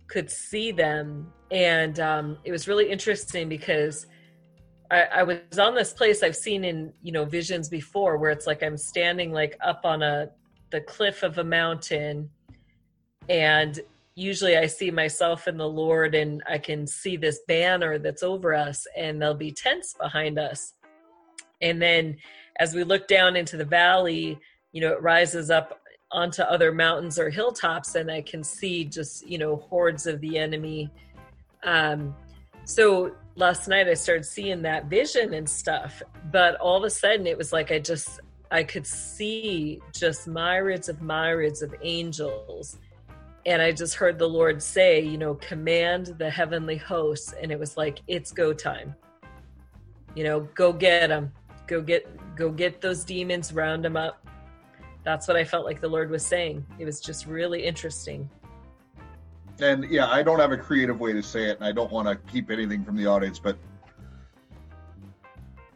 [0.09, 1.33] could see them.
[1.51, 4.07] And um, it was really interesting because
[4.91, 8.47] I, I was on this place I've seen in, you know, visions before where it's
[8.47, 10.31] like I'm standing like up on a,
[10.71, 12.31] the cliff of a mountain
[13.29, 13.79] and
[14.15, 18.55] usually I see myself and the Lord and I can see this banner that's over
[18.55, 20.75] us and there'll be tents behind us.
[21.61, 22.17] And then
[22.59, 24.39] as we look down into the valley,
[24.73, 25.81] you know, it rises up
[26.11, 30.39] onto other mountains or hilltops and I can see just, you know, hordes of the
[30.39, 30.91] enemy.
[31.65, 32.15] Um,
[32.65, 37.27] so last night I started seeing that vision and stuff, but all of a sudden
[37.27, 42.79] it was like I just, I could see just myriads of myriads of angels
[43.45, 47.59] and I just heard the Lord say, you know, command the heavenly hosts, and it
[47.59, 48.95] was like it's go time.
[50.15, 51.33] You know, go get them,
[51.67, 52.07] go get,
[52.37, 54.25] go get those demons, round them up.
[55.05, 56.65] That's what I felt like the Lord was saying.
[56.79, 58.29] It was just really interesting.
[59.61, 62.09] And yeah, I don't have a creative way to say it, and I don't want
[62.09, 63.59] to keep anything from the audience, but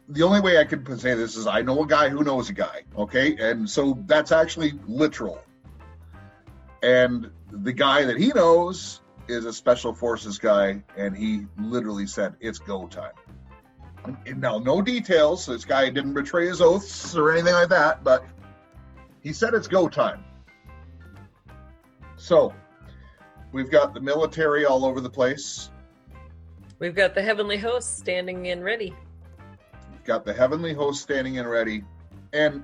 [0.09, 2.53] the only way I could say this is I know a guy who knows a
[2.53, 3.35] guy, okay?
[3.37, 5.41] And so that's actually literal.
[6.81, 12.35] And the guy that he knows is a special forces guy, and he literally said,
[12.39, 13.11] It's go time.
[14.25, 15.45] And now, no details.
[15.45, 18.25] This guy didn't betray his oaths or anything like that, but
[19.27, 20.23] he said it's go time.
[22.15, 22.53] So,
[23.51, 25.69] we've got the military all over the place.
[26.79, 28.95] We've got the heavenly hosts standing and ready.
[29.91, 31.83] We've got the heavenly host standing and ready.
[32.31, 32.63] And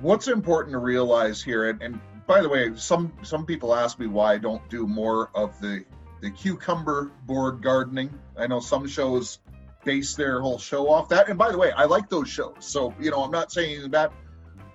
[0.00, 4.08] what's important to realize here, and, and by the way, some some people ask me
[4.08, 5.84] why I don't do more of the
[6.20, 8.18] the cucumber board gardening.
[8.36, 9.38] I know some shows
[9.84, 11.28] base their whole show off that.
[11.28, 12.56] And by the way, I like those shows.
[12.58, 14.12] So you know, I'm not saying that,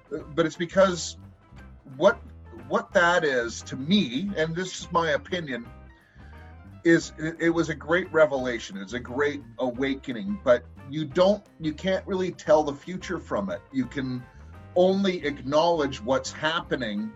[0.10, 1.18] but it's because
[1.98, 2.20] what
[2.68, 5.66] what that is to me, and this is my opinion,
[6.84, 8.78] is it, it was a great revelation.
[8.78, 13.62] It's a great awakening, but you don't, you can't really tell the future from it.
[13.72, 14.24] You can
[14.76, 17.12] only acknowledge what's happening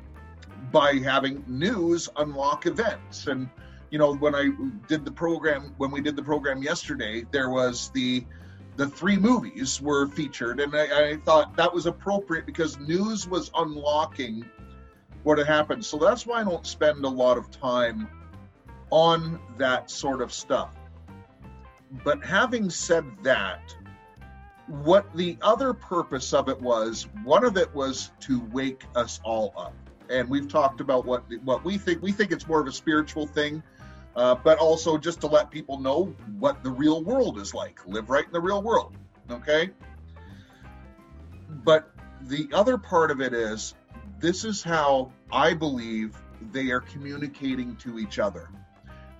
[0.71, 3.27] by having news unlock events.
[3.27, 3.49] And
[3.91, 4.49] you know, when I
[4.87, 8.25] did the program, when we did the program yesterday, there was the
[8.79, 13.51] the three movies were featured, and I, I thought that was appropriate because news was
[13.53, 14.45] unlocking
[15.23, 15.83] what had happened.
[15.83, 18.07] So that's why I don't spend a lot of time
[18.89, 20.77] on that sort of stuff.
[22.05, 23.75] But having said that,
[24.67, 29.53] what the other purpose of it was, one of it was to wake us all
[29.57, 29.73] up.
[30.09, 32.01] And we've talked about what what we think.
[32.01, 33.61] We think it's more of a spiritual thing,
[34.19, 37.79] uh, but also just to let people know what the real world is like.
[37.87, 38.97] Live right in the real world,
[39.31, 39.69] okay?
[41.63, 41.89] But
[42.23, 43.75] the other part of it is
[44.19, 48.49] this is how I believe they are communicating to each other.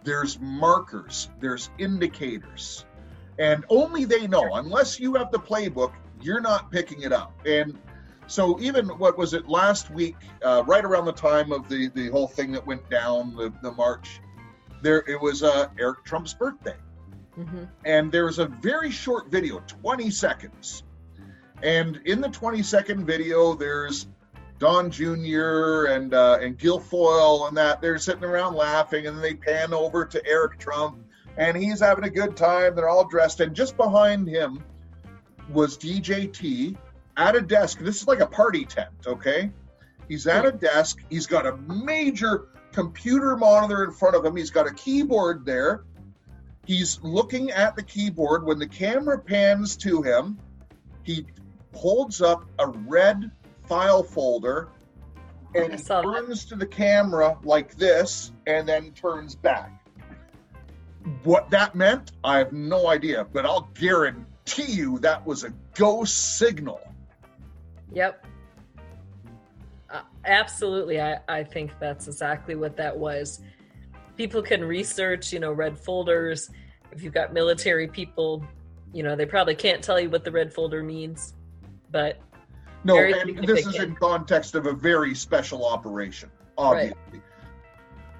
[0.03, 2.83] There's markers, there's indicators,
[3.37, 4.55] and only they know.
[4.55, 7.31] Unless you have the playbook, you're not picking it up.
[7.45, 7.79] And
[8.27, 12.09] so, even what was it last week, uh, right around the time of the the
[12.09, 14.19] whole thing that went down, the, the march,
[14.81, 16.75] there it was uh, Eric Trump's birthday.
[17.35, 20.83] Hmm and there's a very short video 20 seconds.
[21.61, 24.07] And in the 20 second video there's
[24.59, 27.81] don jr and uh, and guilfoyle and that.
[27.81, 30.99] They're sitting around laughing and then they pan over to eric trump
[31.37, 32.75] and he's having a good time.
[32.75, 33.39] They're all dressed.
[33.39, 34.63] And just behind him
[35.49, 36.77] was djt
[37.17, 37.79] at a desk.
[37.79, 39.51] This is like a party tent okay?
[40.07, 40.97] He's at a desk.
[41.09, 45.83] He's got a major computer monitor in front of him he's got a keyboard there
[46.69, 48.45] He's looking at the keyboard.
[48.45, 50.37] When the camera pans to him,
[51.01, 51.25] he
[51.73, 53.31] holds up a red
[53.67, 54.69] file folder
[55.55, 56.07] and saw that.
[56.07, 59.83] turns to the camera like this and then turns back.
[61.23, 66.37] What that meant, I have no idea, but I'll guarantee you that was a ghost
[66.37, 66.81] signal.
[67.93, 68.27] Yep.
[70.25, 70.99] Absolutely.
[71.01, 73.41] I, I think that's exactly what that was.
[74.17, 76.49] People can research, you know, red folders.
[76.91, 78.43] If you've got military people,
[78.93, 81.35] you know, they probably can't tell you what the red folder means,
[81.91, 82.19] but
[82.83, 87.21] No, and this is in context of a very special operation, obviously.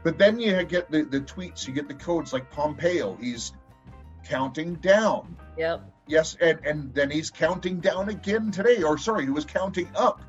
[0.04, 3.54] But then you get the, the tweets, you get the codes like Pompeo, he's
[4.24, 5.36] counting down.
[5.58, 5.91] Yep.
[6.08, 10.22] Yes, and, and then he's counting down again today, or sorry, he was counting up.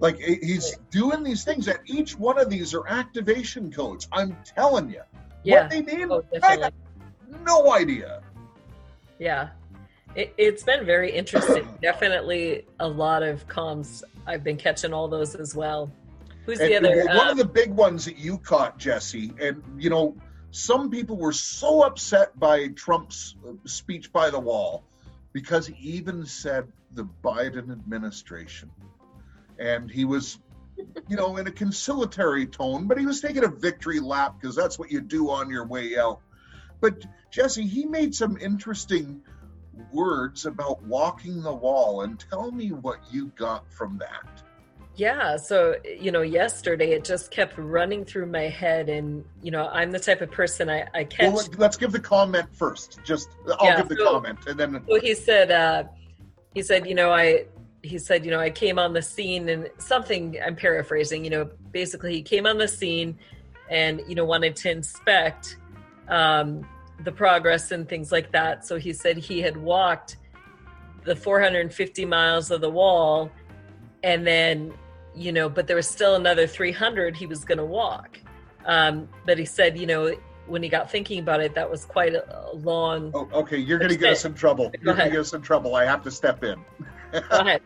[0.00, 4.08] Like he's doing these things, and each one of these are activation codes.
[4.12, 5.02] I'm telling you.
[5.44, 5.62] Yeah.
[5.62, 6.72] What they mean, Oh, I have
[7.44, 8.22] no idea.
[9.18, 9.50] Yeah.
[10.14, 11.68] It, it's been very interesting.
[11.82, 14.02] Definitely a lot of comms.
[14.26, 15.90] I've been catching all those as well.
[16.46, 17.04] Who's the And other?
[17.04, 20.16] one uh, of the big ones that you caught, Jesse, and you know,
[20.50, 24.82] some people were so upset by Trump's uh, speech by the wall
[25.32, 28.70] because he even said the Biden administration.
[29.60, 30.38] And he was,
[31.08, 34.78] you know, in a conciliatory tone, but he was taking a victory lap because that's
[34.78, 36.20] what you do on your way out.
[36.80, 39.22] But Jesse, he made some interesting
[39.92, 44.42] words about walking the wall, and tell me what you got from that.
[44.96, 49.68] Yeah, so you know, yesterday it just kept running through my head, and you know,
[49.68, 51.26] I'm the type of person I, I catch.
[51.32, 53.00] Well, let- let's give the comment first.
[53.04, 55.84] Just I'll Yeah, give the so- comment, and then so he said, uh,
[56.54, 57.44] he said, you know, I,
[57.82, 60.38] he said, you know, I came on the scene and something.
[60.44, 61.24] I'm paraphrasing.
[61.24, 63.18] You know, basically, he came on the scene,
[63.68, 65.56] and you know, wanted to inspect
[66.08, 66.66] um,
[67.04, 68.66] the progress and things like that.
[68.66, 70.16] So he said he had walked
[71.04, 73.30] the 450 miles of the wall,
[74.02, 74.72] and then
[75.14, 78.18] you know, but there was still another 300 he was going to walk.
[78.64, 80.14] Um, but he said, you know,
[80.46, 83.10] when he got thinking about it, that was quite a, long.
[83.14, 84.70] oh, okay, you're going to get us in trouble.
[84.80, 85.74] You're going to get us in trouble.
[85.74, 86.62] I have to step in
[87.12, 87.62] Go ahead.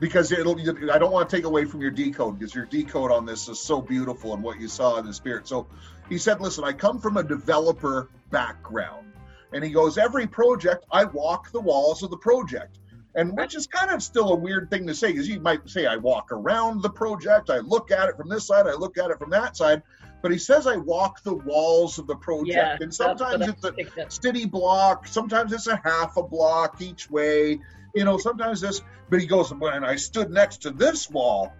[0.00, 0.58] Because it'll.
[0.90, 3.58] I don't want to take away from your decode because your decode on this is
[3.58, 5.46] so beautiful and what you saw in the spirit.
[5.48, 5.66] So
[6.08, 9.12] he said, "Listen, I come from a developer background,"
[9.52, 12.78] and he goes, "Every project, I walk the walls of the project."
[13.14, 15.86] And which is kind of still a weird thing to say, because you might say
[15.86, 19.10] I walk around the project, I look at it from this side, I look at
[19.10, 19.82] it from that side.
[20.22, 24.10] But he says I walk the walls of the project, Yeah, and sometimes it's a
[24.10, 27.60] city block, sometimes it's a half a block each way,
[27.94, 28.82] you know, sometimes this.
[29.10, 31.52] But he goes, when I stood next to this wall,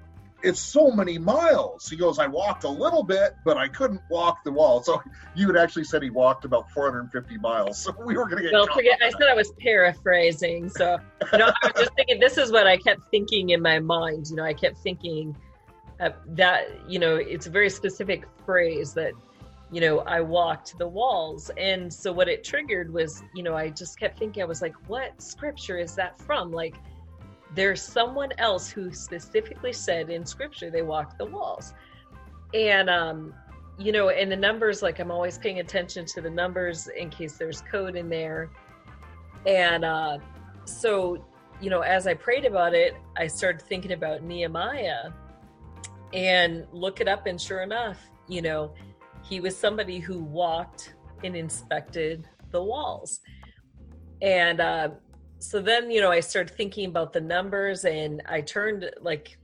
[0.43, 1.89] it's so many miles.
[1.89, 4.83] He goes, I walked a little bit, but I couldn't walk the wall.
[4.83, 5.03] So
[5.35, 7.83] you had actually said he walked about 450 miles.
[7.83, 8.53] So we were going to get.
[8.53, 8.99] Caught forget.
[9.03, 10.99] I said I was paraphrasing, so
[11.33, 12.21] you know, I was just thinking.
[12.21, 14.29] This is what I kept thinking in my mind.
[14.31, 15.37] You know, I kept thinking
[16.01, 19.13] uh, that you know it's a very specific phrase that
[19.71, 23.71] you know I walked the walls, and so what it triggered was you know I
[23.71, 26.53] just kept thinking I was like, what scripture is that from?
[26.53, 26.77] Like,
[27.55, 31.75] there's someone else who specifically said in scripture they walked the walls,
[32.55, 33.35] and um,
[33.79, 37.35] you know, and the numbers, like I'm always paying attention to the numbers in case
[37.35, 38.51] there's code in there.
[39.47, 40.19] And uh,
[40.65, 41.25] so,
[41.61, 45.11] you know, as I prayed about it, I started thinking about Nehemiah
[46.13, 47.27] and look it up.
[47.27, 48.75] And sure enough, you know,
[49.29, 53.21] he was somebody who walked and inspected the walls.
[54.23, 54.91] And uh,
[55.39, 59.37] so then, you know, I started thinking about the numbers and I turned like,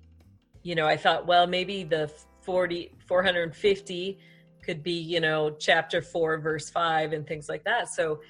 [0.62, 2.10] you know, I thought, well, maybe the
[2.42, 4.18] 40, 450
[4.62, 7.88] could be, you know, chapter four, verse five, and things like that.
[7.88, 8.20] So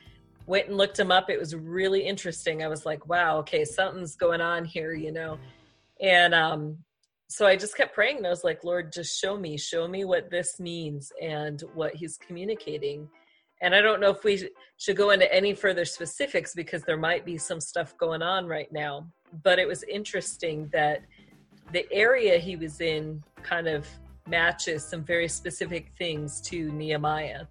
[0.47, 1.31] went and looked them up.
[1.31, 2.63] It was really interesting.
[2.65, 5.39] I was like, wow, okay, something's going on here, you know.
[6.01, 6.79] And um,
[7.35, 8.19] so I just kept praying.
[8.19, 11.93] And I was like, Lord, just show me, show me what this means and what
[11.93, 13.09] he's communicating.
[13.61, 17.27] And I don't know if we should go into any further specifics because there might
[17.27, 19.09] be some stuff going on right now.
[19.43, 21.03] But it was interesting that
[21.73, 23.85] the area he was in kind of
[24.29, 27.47] matches some very specific things to Nehemiah.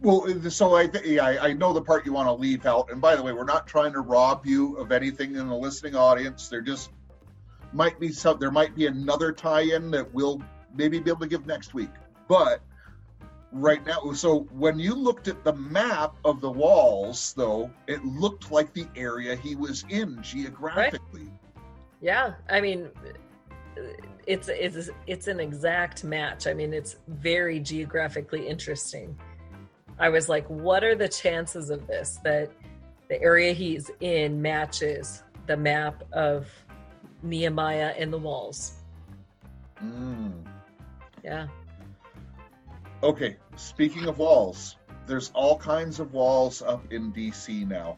[0.00, 2.66] Well, uh, so I, th- yeah, I I know the part you want to leave
[2.66, 2.90] out.
[2.90, 5.94] And by the way, we're not trying to rob you of anything in the listening
[5.94, 6.48] audience.
[6.48, 6.90] They're just
[7.74, 8.38] might be some.
[8.38, 10.42] There might be another tie-in that we'll
[10.74, 11.90] maybe be able to give next week.
[12.28, 12.60] But
[13.52, 18.50] right now, so when you looked at the map of the walls, though, it looked
[18.50, 21.22] like the area he was in geographically.
[21.22, 21.30] Right.
[22.00, 22.90] Yeah, I mean,
[24.26, 26.46] it's it's it's an exact match.
[26.46, 29.16] I mean, it's very geographically interesting.
[29.98, 32.50] I was like, what are the chances of this that
[33.08, 36.48] the area he's in matches the map of
[37.24, 38.74] Nehemiah and the walls?
[39.82, 40.32] Mm.
[41.22, 41.48] Yeah.
[43.02, 47.96] Okay, speaking of walls, there's all kinds of walls up in DC now.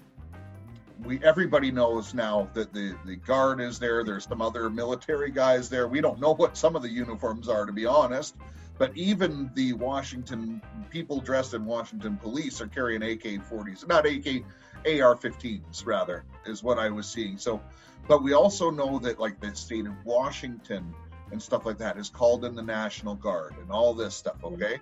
[1.04, 4.02] We everybody knows now that the the guard is there.
[4.02, 5.86] There's some other military guys there.
[5.86, 8.34] We don't know what some of the uniforms are, to be honest.
[8.78, 10.60] But even the Washington
[10.90, 14.44] people dressed in Washington police are carrying AK-40s, not AK,
[14.84, 17.38] AR-15s rather, is what I was seeing.
[17.38, 17.60] So,
[18.06, 20.94] but we also know that like the state of Washington
[21.32, 24.36] and stuff like that is called in the National Guard and all this stuff.
[24.42, 24.62] Mm-hmm.
[24.62, 24.80] Okay.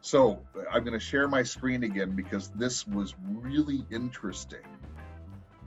[0.00, 4.58] So I'm going to share my screen again because this was really interesting.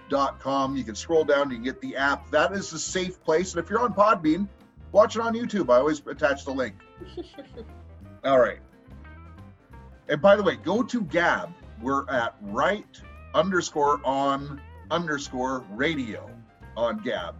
[0.10, 0.78] dot com.
[0.78, 2.30] You can scroll down, you can get the app.
[2.30, 3.56] That is a safe place.
[3.56, 4.48] And if you're on Podbean,
[4.92, 5.74] watch it on YouTube.
[5.74, 6.76] I always attach the link.
[8.26, 8.60] All right.
[10.08, 11.54] And by the way, go to Gab.
[11.82, 13.02] We're at right
[13.34, 14.62] underscore on
[14.92, 16.30] underscore radio
[16.78, 17.36] on Gab.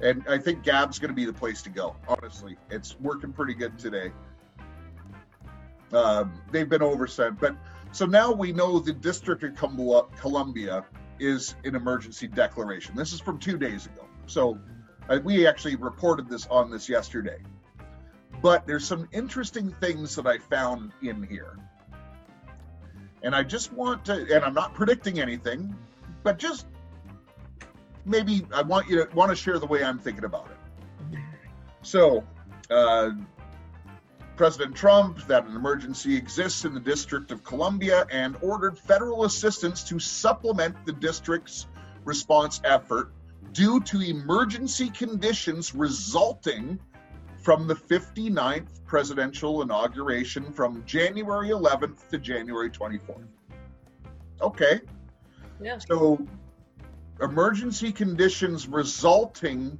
[0.00, 1.96] And I think Gab's going to be the place to go.
[2.08, 4.12] Honestly, it's working pretty good today.
[5.92, 7.56] Um, they've been oversent, but
[7.92, 9.54] so now we know the District of
[10.18, 10.84] Columbia
[11.20, 12.96] is an emergency declaration.
[12.96, 14.06] This is from two days ago.
[14.26, 14.58] So
[15.08, 17.38] uh, we actually reported this on this yesterday.
[18.42, 21.56] But there's some interesting things that I found in here.
[23.22, 25.74] And I just want to, and I'm not predicting anything,
[26.24, 26.66] but just
[28.04, 31.18] maybe I want you to want to share the way I'm thinking about it.
[31.82, 32.24] So,
[32.68, 33.10] uh,
[34.36, 39.84] President Trump that an emergency exists in the District of Columbia and ordered federal assistance
[39.84, 41.66] to supplement the district's
[42.04, 43.12] response effort
[43.52, 46.80] due to emergency conditions resulting
[47.42, 53.26] from the 59th presidential inauguration from January 11th to January 24th.
[54.40, 54.80] Okay.
[55.60, 55.78] Yeah.
[55.78, 56.24] So,
[57.20, 59.78] emergency conditions resulting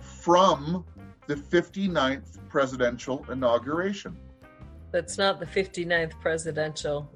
[0.00, 0.84] from
[1.26, 4.16] the 59th presidential inauguration.
[4.92, 7.10] That's not the 59th presidential,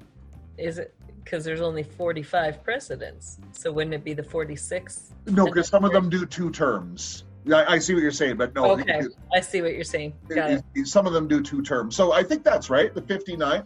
[0.57, 0.93] is it?
[1.23, 3.39] Because there's only 45 presidents.
[3.51, 5.11] So wouldn't it be the 46th?
[5.27, 7.23] No, because some of them do two terms.
[7.51, 8.71] I, I see what you're saying, but no.
[8.71, 10.13] Okay, it- I see what you're saying.
[10.29, 10.63] Got it.
[10.75, 11.95] it- some of them do two terms.
[11.95, 13.65] So I think that's right, the 59th.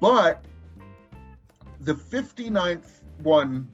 [0.00, 0.44] But
[1.80, 3.68] the 59th one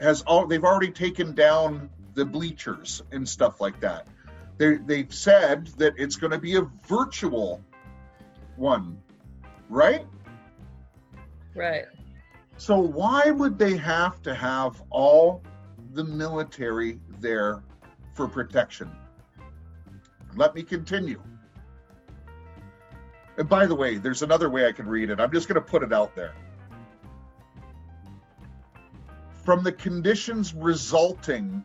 [0.00, 4.08] has all they've already taken down the bleachers and stuff like that.
[4.56, 7.62] They they've said that it's going to be a virtual
[8.56, 8.98] one,
[9.68, 10.06] right?
[11.54, 11.84] Right.
[12.56, 15.42] So why would they have to have all
[15.92, 17.62] the military there
[18.18, 18.90] for protection?
[20.34, 21.22] Let me continue.
[23.36, 25.20] And by the way, there's another way I can read it.
[25.20, 26.34] I'm just going to put it out there.
[29.44, 31.62] From the conditions resulting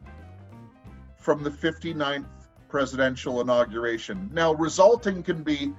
[1.17, 2.27] from the 59th
[2.69, 4.29] presidential inauguration.
[4.31, 5.73] Now, resulting can be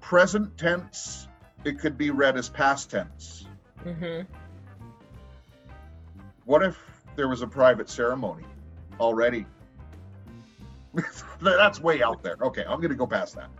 [0.00, 1.28] present tense,
[1.64, 3.46] it could be read as past tense.
[3.84, 4.22] hmm
[6.46, 6.76] What if
[7.14, 8.44] there was a private ceremony
[8.98, 9.46] already?
[11.40, 12.36] That's way out there.
[12.40, 13.50] Okay, I'm going to go past that.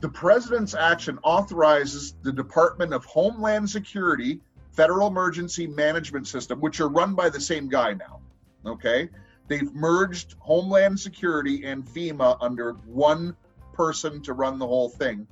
[0.00, 4.40] The president's action authorizes the Department of Homeland Security
[4.72, 8.20] Federal Emergency Management System, which are run by the same guy now.
[8.64, 9.08] Okay,
[9.48, 13.36] they've merged Homeland Security and FEMA under one
[13.72, 15.26] person to run the whole thing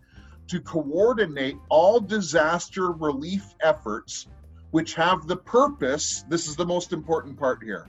[0.49, 4.29] to coordinate all disaster relief efforts
[4.71, 7.89] which have the purpose this is the most important part here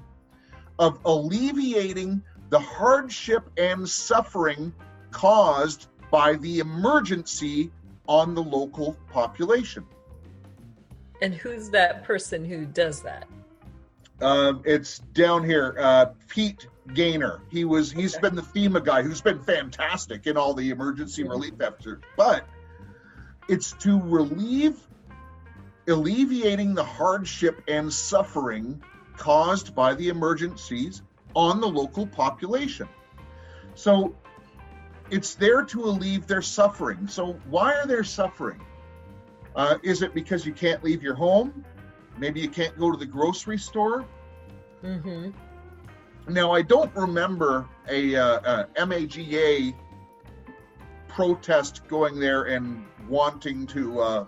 [0.79, 4.73] of alleviating the hardship and suffering
[5.11, 7.71] caused by the emergency
[8.07, 9.85] on the local population.
[11.21, 13.27] And who's that person who does that?
[14.21, 17.41] Um, it's down here, uh, Pete Gaynor.
[17.49, 18.21] He was he's Okay.
[18.21, 21.29] been the FEMA guy who's been fantastic in all the emergency Mhm.
[21.29, 22.45] relief efforts, but
[23.49, 24.87] it's to relieve
[25.87, 28.81] alleviating the hardship and suffering
[29.17, 31.01] caused by the emergencies
[31.37, 32.89] on the local population.
[33.75, 34.15] So
[35.11, 37.07] it's there to alleviate their suffering.
[37.07, 38.59] So why are they suffering?
[39.55, 41.63] Uh, is it because you can't leave your home?
[42.17, 44.05] Maybe you can't go to the grocery store.
[44.81, 45.29] hmm
[46.27, 49.73] Now, I don't remember a, uh, a MAGA
[51.07, 54.25] protest going there and wanting to uh,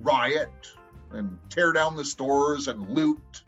[0.00, 0.68] riot
[1.12, 3.41] and tear down the stores and loot.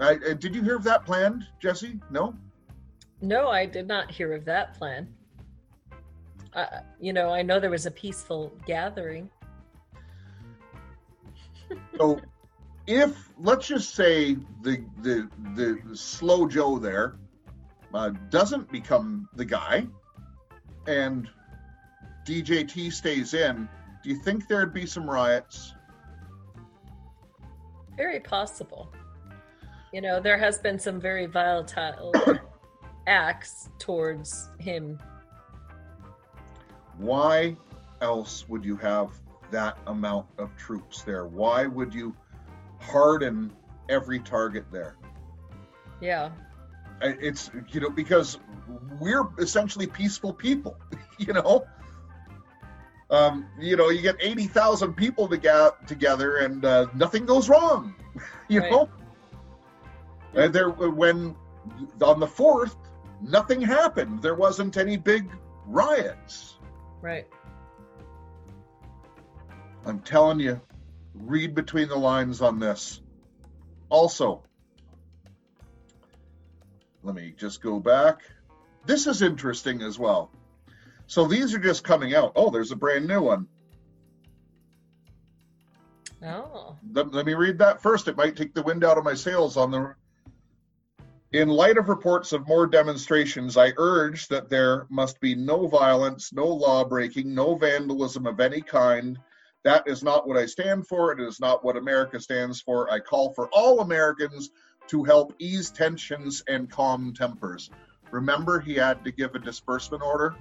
[0.00, 2.00] I, uh, did you hear of that planned, Jesse?
[2.10, 2.34] No.
[3.20, 5.12] No, I did not hear of that plan.
[6.52, 6.66] Uh,
[7.00, 9.28] you know, I know there was a peaceful gathering.
[11.98, 12.20] So,
[12.86, 17.16] if let's just say the the the slow Joe there
[17.92, 19.86] uh, doesn't become the guy,
[20.86, 21.28] and
[22.26, 23.68] DJT stays in,
[24.02, 25.74] do you think there'd be some riots?
[27.96, 28.92] Very possible.
[29.92, 32.14] You know, there has been some very volatile
[33.06, 34.98] acts towards him.
[36.98, 37.56] Why
[38.00, 39.10] else would you have
[39.50, 41.26] that amount of troops there?
[41.26, 42.14] Why would you
[42.80, 43.52] harden
[43.88, 44.96] every target there?
[46.00, 46.30] Yeah.
[47.00, 48.38] It's you know because
[49.00, 50.76] we're essentially peaceful people,
[51.18, 51.64] you know.
[53.10, 57.48] Um, you know, you get eighty thousand people to get together and uh, nothing goes
[57.48, 57.94] wrong,
[58.48, 58.70] you Right.
[58.70, 58.88] know.
[60.34, 61.34] And there, when
[62.00, 62.76] on the fourth,
[63.20, 64.22] nothing happened.
[64.22, 65.30] There wasn't any big
[65.66, 66.58] riots.
[67.00, 67.26] Right.
[69.86, 70.60] I'm telling you,
[71.14, 73.00] read between the lines on this.
[73.88, 74.42] Also,
[77.02, 78.22] let me just go back.
[78.84, 80.30] This is interesting as well.
[81.06, 82.32] So these are just coming out.
[82.36, 83.46] Oh, there's a brand new one.
[86.22, 86.76] Oh.
[86.92, 88.08] Let, let me read that first.
[88.08, 89.94] It might take the wind out of my sails on the.
[91.34, 96.32] In light of reports of more demonstrations, I urge that there must be no violence,
[96.32, 99.18] no law breaking, no vandalism of any kind.
[99.62, 101.12] That is not what I stand for.
[101.12, 102.90] It is not what America stands for.
[102.90, 104.48] I call for all Americans
[104.86, 107.68] to help ease tensions and calm tempers.
[108.10, 110.34] Remember, he had to give a disbursement order?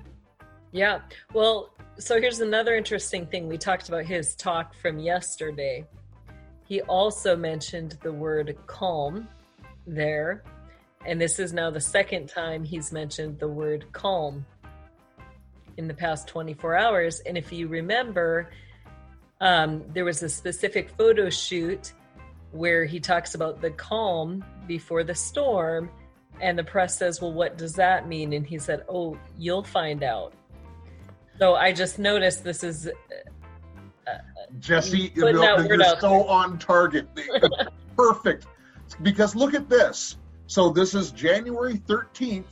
[0.71, 1.01] Yeah.
[1.33, 3.49] Well, so here's another interesting thing.
[3.49, 5.85] We talked about his talk from yesterday.
[6.63, 9.27] He also mentioned the word calm
[9.85, 10.43] there.
[11.05, 14.45] And this is now the second time he's mentioned the word calm
[15.77, 17.19] in the past 24 hours.
[17.21, 18.49] And if you remember,
[19.39, 21.93] um, there was a specific photo shoot
[22.51, 25.89] where he talks about the calm before the storm.
[26.41, 28.33] And the press says, Well, what does that mean?
[28.33, 30.33] And he said, Oh, you'll find out.
[31.39, 32.89] So I just noticed this is
[34.59, 37.07] Jesse, you know, you're so on target.
[37.97, 38.47] Perfect.
[39.01, 40.17] Because look at this.
[40.47, 42.45] So this is January 13th,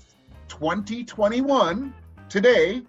[0.50, 1.94] 2021.
[2.28, 2.82] Today,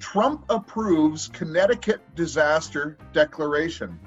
[0.00, 3.98] Trump approves Connecticut disaster declaration.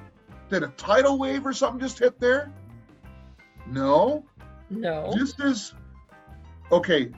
[0.49, 2.51] Did a tidal wave or something just hit there?
[3.67, 4.25] No.
[4.69, 5.13] no.
[5.17, 5.73] This is
[6.73, 7.09] okay.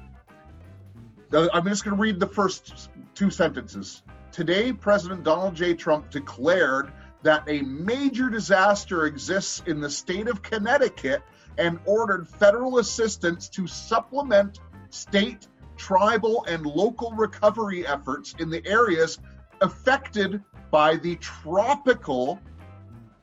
[1.33, 4.03] I'm just going to read the first two sentences.
[4.31, 5.73] Today, President Donald J.
[5.73, 6.91] Trump declared
[7.23, 11.23] that a major disaster exists in the state of Connecticut
[11.59, 15.47] and ordered federal assistance to supplement state,
[15.77, 19.19] tribal, and local recovery efforts in the areas
[19.61, 20.41] affected
[20.71, 22.39] by the tropical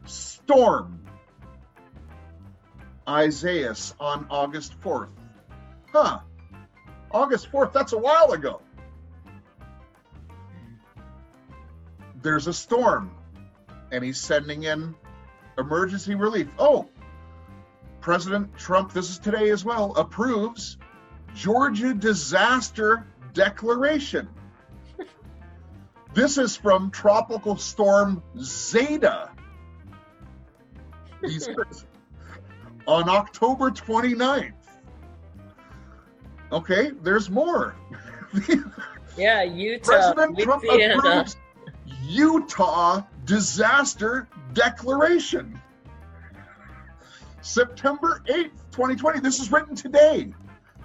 [0.04, 1.00] storm
[3.08, 5.08] Isaias on August 4th.
[5.92, 6.20] Huh.
[7.10, 8.60] August 4th, that's a while ago.
[12.20, 13.12] There's a storm,
[13.92, 14.94] and he's sending in
[15.56, 16.48] emergency relief.
[16.58, 16.88] Oh,
[18.06, 20.78] President Trump, this is today as well, approves
[21.34, 24.28] Georgia disaster declaration.
[26.14, 29.30] this is from Tropical Storm Zeta.
[32.86, 34.52] On October 29th.
[36.52, 37.74] Okay, there's more.
[39.18, 40.98] Yeah, Utah, President Trump Louisiana.
[40.98, 41.36] approves
[42.02, 45.58] Utah disaster declaration.
[47.46, 49.20] September 8th, 2020.
[49.20, 50.32] This is written today.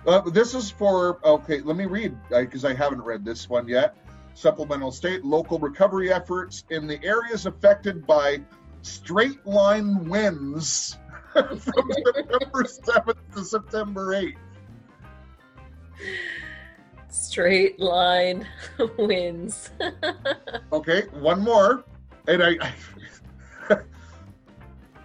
[0.05, 3.97] Uh, this is for, okay, let me read because I haven't read this one yet.
[4.35, 8.41] Supplemental state local recovery efforts in the areas affected by
[8.83, 10.97] straight line winds
[11.33, 14.37] from September 7th to September 8th.
[17.09, 18.47] Straight line
[18.97, 19.71] wins.
[20.71, 21.83] Okay, one more.
[22.27, 23.77] And I, I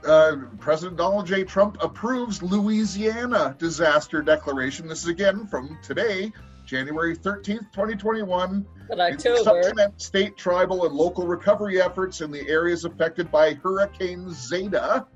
[0.07, 1.45] uh, President Donald J.
[1.45, 4.87] Trump approves Louisiana disaster declaration.
[4.89, 6.33] This is again from today,
[6.65, 8.67] January 13th, 2021.
[8.89, 9.43] but To October.
[9.43, 15.07] Supplement state, tribal, and local recovery efforts in the areas affected by Hurricane Zeta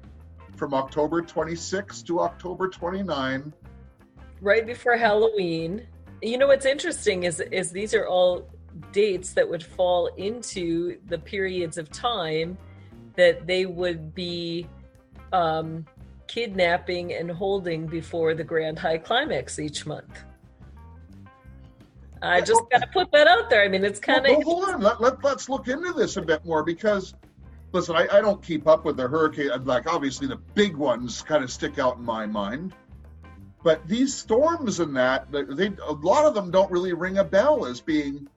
[0.56, 3.52] from October 26 to October 29.
[4.40, 5.86] right before Halloween.
[6.22, 8.48] You know what's interesting is is these are all
[8.92, 12.58] dates that would fall into the periods of time
[13.16, 14.66] that they would be
[15.32, 15.86] um,
[16.26, 20.24] kidnapping and holding before the grand high climax each month.
[22.22, 23.62] I just got to put that out there.
[23.62, 24.80] I mean, it's kind Well, of hold on.
[24.82, 27.14] Let, let, let's look into this a bit more because
[27.72, 29.50] listen, I, I don't keep up with the hurricane.
[29.64, 32.74] Like obviously the big ones kind of stick out in my mind,
[33.62, 37.24] but these storms and that they, they a lot of them don't really ring a
[37.24, 38.28] bell as being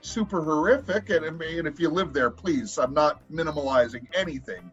[0.00, 1.10] super horrific.
[1.10, 4.70] And I mean, if you live there, please, I'm not minimalizing anything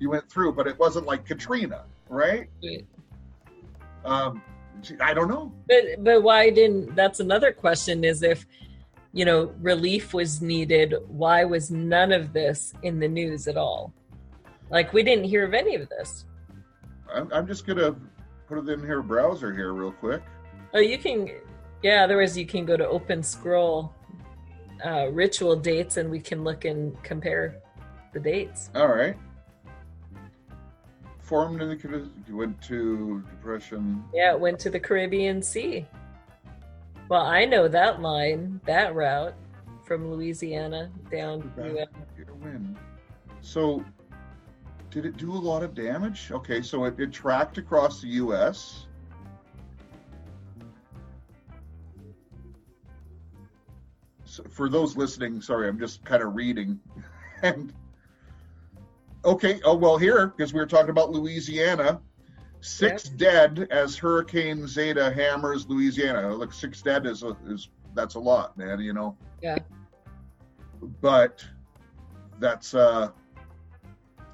[0.00, 2.48] you went through, but it wasn't like Katrina, right?
[2.64, 2.86] Right.
[4.04, 4.42] Um,
[5.00, 5.52] I don't know.
[5.68, 6.96] But but why didn't?
[6.96, 8.02] That's another question.
[8.02, 8.46] Is if
[9.12, 13.92] you know relief was needed, why was none of this in the news at all?
[14.70, 16.24] Like we didn't hear of any of this.
[17.12, 17.94] I'm, I'm just gonna
[18.48, 20.22] put it in here browser here real quick.
[20.72, 21.30] Oh, you can.
[21.82, 23.94] Yeah, otherwise you can go to Open Scroll
[24.84, 27.56] uh, ritual dates, and we can look and compare
[28.14, 28.70] the dates.
[28.74, 29.16] All right.
[31.30, 34.02] Formed in the Carib- you went to depression.
[34.12, 35.86] Yeah, it went to the Caribbean Sea.
[37.08, 39.34] Well, I know that line, that route
[39.84, 41.52] from Louisiana down.
[41.54, 42.76] Here, wind.
[43.42, 43.84] So,
[44.90, 46.32] did it do a lot of damage?
[46.32, 48.88] Okay, so it, it tracked across the U.S.
[54.24, 56.80] So for those listening, sorry, I'm just kind of reading.
[57.42, 57.72] And
[59.24, 62.00] okay, oh well, here because we were talking about Louisiana.
[62.62, 66.34] Six dead as Hurricane Zeta hammers Louisiana.
[66.34, 68.80] Look, six dead is a, is that's a lot, man.
[68.80, 69.16] You know.
[69.42, 69.58] Yeah.
[71.00, 71.44] But
[72.38, 73.10] that's uh,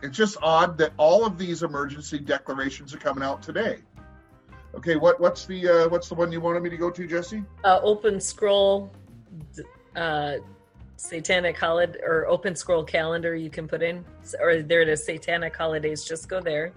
[0.02, 3.78] it's just odd that all of these emergency declarations are coming out today.
[4.74, 7.44] Okay, what what's the uh, what's the one you wanted me to go to, Jesse?
[7.64, 8.92] Uh, open Scroll,
[9.94, 10.34] uh,
[10.96, 14.04] Satanic holiday or Open Scroll calendar you can put in,
[14.40, 15.04] or there it is.
[15.04, 16.04] Satanic holidays.
[16.04, 16.72] Just go there.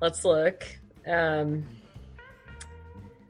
[0.00, 0.64] Let's look.
[1.06, 1.66] Um,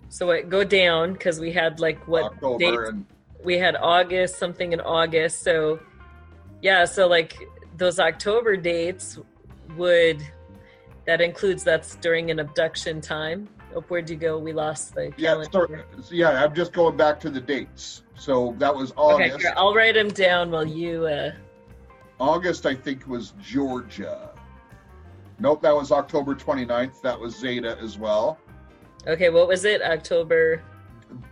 [0.09, 3.07] so it, go down because we had like what October dates and
[3.43, 5.43] we had August, something in August.
[5.43, 5.81] So,
[6.61, 7.37] yeah, so like
[7.77, 9.19] those October dates
[9.77, 10.23] would
[11.07, 13.49] that includes that's during an abduction time.
[13.75, 14.39] Oh, where'd you go?
[14.39, 15.87] We lost the yeah, calendar.
[16.03, 16.45] so, yeah.
[16.45, 18.03] I'm just going back to the dates.
[18.15, 19.41] So that was okay, August.
[19.41, 21.07] here, I'll write them down while you.
[21.07, 21.33] Uh,
[22.21, 24.31] August, I think, was Georgia.
[25.39, 27.01] Nope, that was October 29th.
[27.03, 28.39] That was Zeta as well.
[29.07, 29.83] okay, what was it?
[29.83, 30.63] October.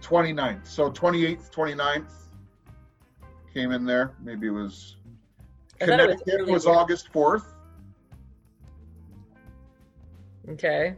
[0.02, 0.66] 29th.
[0.66, 2.10] So 28th, 29th
[3.54, 4.14] came in there.
[4.22, 4.96] Maybe it was
[5.80, 6.66] I thought it was Connecticut was.
[6.66, 7.44] August 4th.
[10.48, 10.96] Okay,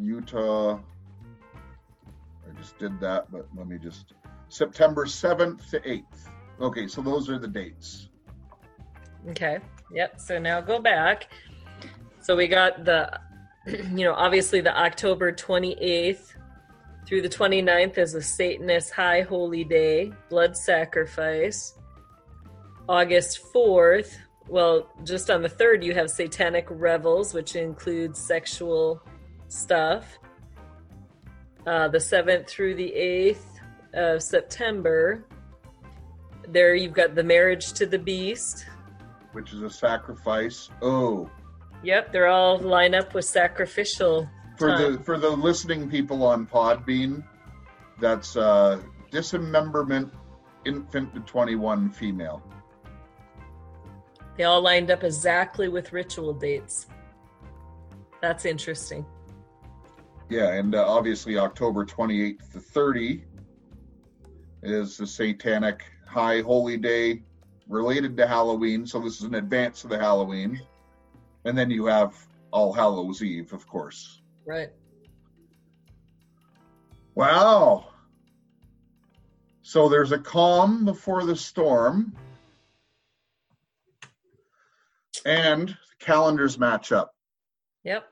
[0.00, 0.78] Utah.
[2.48, 4.14] I just did that, but let me just
[4.48, 6.28] September 7th to 8th.
[6.60, 8.08] Okay, so those are the dates.
[9.30, 9.58] okay,
[9.92, 10.20] yep.
[10.20, 11.30] So now go back.
[12.20, 13.20] So we got the,
[13.66, 16.34] you know, obviously the October twenty eighth
[17.06, 21.74] through the 29th is a Satanist High Holy Day, blood sacrifice.
[22.86, 24.14] August 4th,
[24.46, 29.02] well, just on the 3rd, you have Satanic Revels, which includes sexual
[29.48, 30.18] stuff.
[31.66, 33.60] Uh, the 7th through the 8th
[33.94, 35.24] of September,
[36.48, 38.66] there you've got the Marriage to the Beast.
[39.32, 40.70] which is a sacrifice.
[40.82, 41.30] Oh,
[41.84, 44.28] Yep, they're all line up with sacrificial.
[44.56, 44.96] for time.
[44.96, 47.22] the for the listening people on Podbean,
[48.00, 48.80] that's uh,
[49.12, 50.12] dismemberment,
[50.64, 52.42] infant to 21 female.
[54.36, 56.86] They all lined up exactly with ritual dates.
[58.22, 59.04] That's interesting.
[60.28, 63.24] Yeah, and uh, obviously October 28th to 30
[64.62, 67.22] is the Satanic High Holy Day
[67.66, 68.86] related to Halloween.
[68.86, 70.60] So this is an advance of the Halloween.
[71.44, 72.14] And then you have
[72.50, 74.20] All Hallows Eve, of course.
[74.44, 74.70] Right.
[77.14, 77.88] Wow.
[79.62, 82.14] So there's a calm before the storm.
[85.24, 87.14] And calendars match up.
[87.84, 88.04] Yep.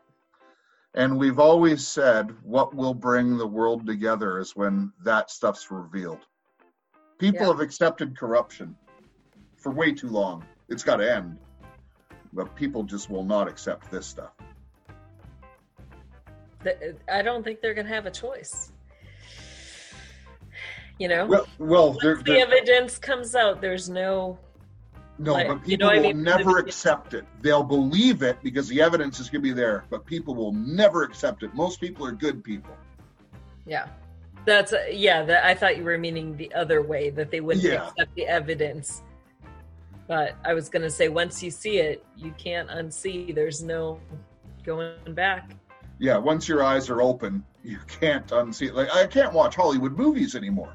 [0.96, 6.20] And we've always said what will bring the world together is when that stuff's revealed.
[7.18, 7.48] People Yeah.
[7.48, 8.74] have accepted corruption
[9.56, 10.44] for way too long.
[10.68, 11.38] It's got to end.
[12.32, 14.32] But people just will not accept this stuff.
[17.08, 18.72] I don't think they're going to have a choice.
[20.98, 24.38] You know, Well, well, once they're, the they're- evidence comes out, there's no.
[25.18, 26.22] No, like, but you people know what I will mean?
[26.22, 27.24] never accept it.
[27.40, 31.02] They'll believe it because the evidence is going to be there, but people will never
[31.04, 31.54] accept it.
[31.54, 32.76] Most people are good people.
[33.66, 33.88] Yeah.
[34.44, 37.64] That's, uh, yeah, that, I thought you were meaning the other way, that they wouldn't
[37.64, 37.88] Yeah.
[37.88, 39.02] accept the evidence.
[40.06, 43.34] But I was going to say, once you see it, you can't unsee.
[43.34, 43.98] There's no
[44.64, 45.50] going back.
[45.98, 48.74] Yeah, once your eyes are open, you can't unsee it.
[48.74, 50.72] Like I can't watch Hollywood movies anymore.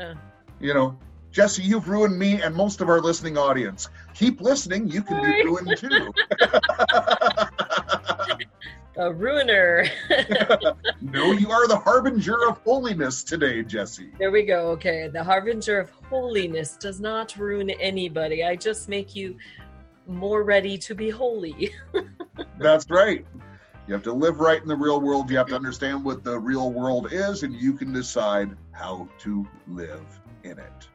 [0.00, 0.14] Uh.
[0.58, 0.98] You know,
[1.36, 3.90] Jesse, you've ruined me and most of our listening audience.
[4.14, 6.10] Keep listening, you can be ruined too.
[8.96, 9.84] A ruiner.
[11.02, 14.12] no, you are the harbinger of holiness today, Jesse.
[14.18, 14.70] there we go.
[14.70, 15.08] Okay.
[15.08, 18.42] The harbinger of holiness does not ruin anybody.
[18.42, 19.36] I just make you
[20.06, 21.70] more ready to be holy.
[22.58, 23.26] That's right.
[23.86, 25.30] You have to live right in the real world.
[25.30, 29.46] You have to understand what the real world is, and you can decide how to
[29.68, 30.88] live in it.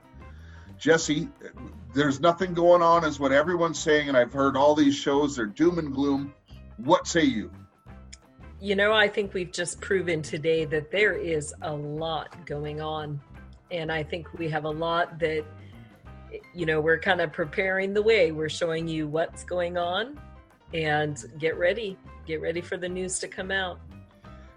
[0.81, 1.29] Jesse,
[1.93, 5.45] there's nothing going on, is what everyone's saying, and I've heard all these shows, they're
[5.45, 6.33] doom and gloom.
[6.77, 7.51] What say you?
[8.59, 13.21] You know, I think we've just proven today that there is a lot going on.
[13.69, 15.45] And I think we have a lot that,
[16.55, 18.31] you know, we're kind of preparing the way.
[18.31, 20.19] We're showing you what's going on
[20.73, 21.95] and get ready.
[22.25, 23.79] Get ready for the news to come out.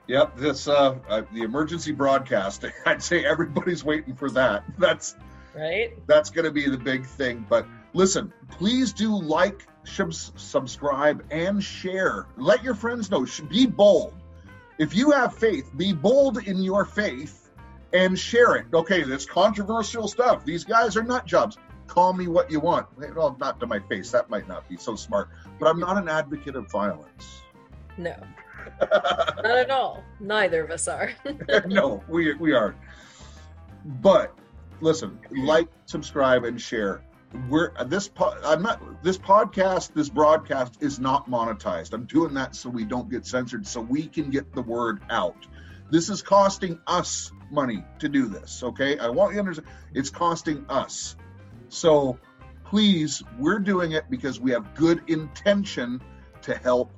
[0.06, 2.64] Yep, this uh, uh the emergency broadcast.
[2.86, 4.64] I'd say everybody's waiting for that.
[4.78, 5.16] That's
[5.54, 5.92] Right?
[6.06, 7.46] that's going to be the big thing.
[7.48, 12.26] But listen, please do like, subs- subscribe, and share.
[12.36, 13.26] Let your friends know.
[13.48, 14.14] Be bold.
[14.78, 17.50] If you have faith, be bold in your faith
[17.92, 18.66] and share it.
[18.74, 20.44] Okay, that's controversial stuff.
[20.44, 21.56] These guys are nut jobs.
[21.86, 22.86] Call me what you want.
[23.14, 24.10] Well, not to my face.
[24.10, 25.28] That might not be so smart.
[25.60, 27.42] But I'm not an advocate of violence.
[27.96, 28.16] No,
[28.80, 30.02] not at all.
[30.18, 31.12] Neither of us are.
[31.66, 32.76] no, we we aren't.
[33.84, 34.36] But
[34.80, 37.04] listen, like, subscribe, and share.
[37.48, 38.08] We're uh, this.
[38.08, 39.02] Po- I'm not.
[39.02, 41.92] This podcast, this broadcast is not monetized.
[41.92, 45.46] I'm doing that so we don't get censored, so we can get the word out.
[45.90, 48.62] This is costing us money to do this.
[48.62, 49.68] Okay, I want you to understand.
[49.94, 51.16] It's costing us.
[51.68, 52.18] So
[52.64, 56.00] please, we're doing it because we have good intention
[56.42, 56.92] to help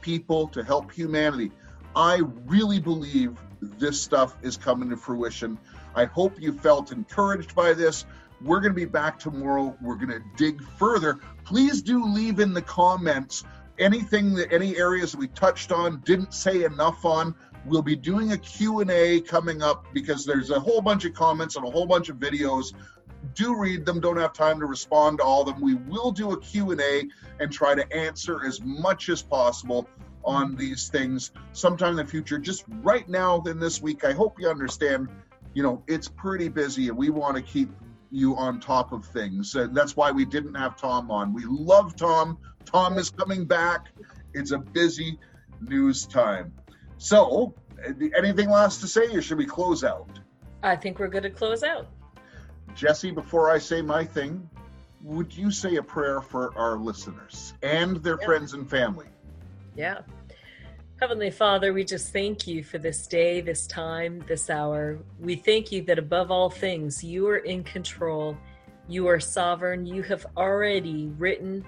[0.00, 1.50] people, to help humanity.
[1.96, 5.58] I really believe this stuff is coming to fruition.
[5.94, 8.04] I hope you felt encouraged by this.
[8.42, 9.76] We're going to be back tomorrow.
[9.80, 11.18] We're going to dig further.
[11.44, 13.44] Please do leave in the comments
[13.78, 17.34] anything that any areas that we touched on, didn't say enough on.
[17.64, 21.66] We'll be doing a Q&A coming up because there's a whole bunch of comments and
[21.66, 22.74] a whole bunch of videos.
[23.34, 24.00] Do read them.
[24.00, 25.62] Don't have time to respond to all of them.
[25.62, 27.08] We will do a Q&A
[27.40, 29.88] and try to answer as much as possible
[30.24, 32.38] on these things sometime in the future.
[32.38, 35.08] Just right now in this week, I hope you understand,
[35.54, 37.70] you know, it's pretty busy and we want to keep
[38.10, 39.54] you on top of things.
[39.54, 41.32] And that's why we didn't have Tom on.
[41.32, 42.38] We love Tom.
[42.64, 43.88] Tom is coming back.
[44.34, 45.18] It's a busy
[45.60, 46.52] news time.
[46.98, 47.54] So,
[47.86, 50.08] uh, anything last to say or should we close out?
[50.62, 51.88] I think we're good to close out.
[52.74, 54.48] Jesse, before I say my thing,
[55.02, 58.26] would you say a prayer for our listeners and their Yeah.
[58.26, 59.06] friends and family?
[59.76, 60.00] Yeah.
[61.04, 64.98] Heavenly Father, we just thank you for this day, this time, this hour.
[65.20, 68.38] We thank you that above all things, you are in control.
[68.88, 69.84] You are sovereign.
[69.84, 71.62] You have already written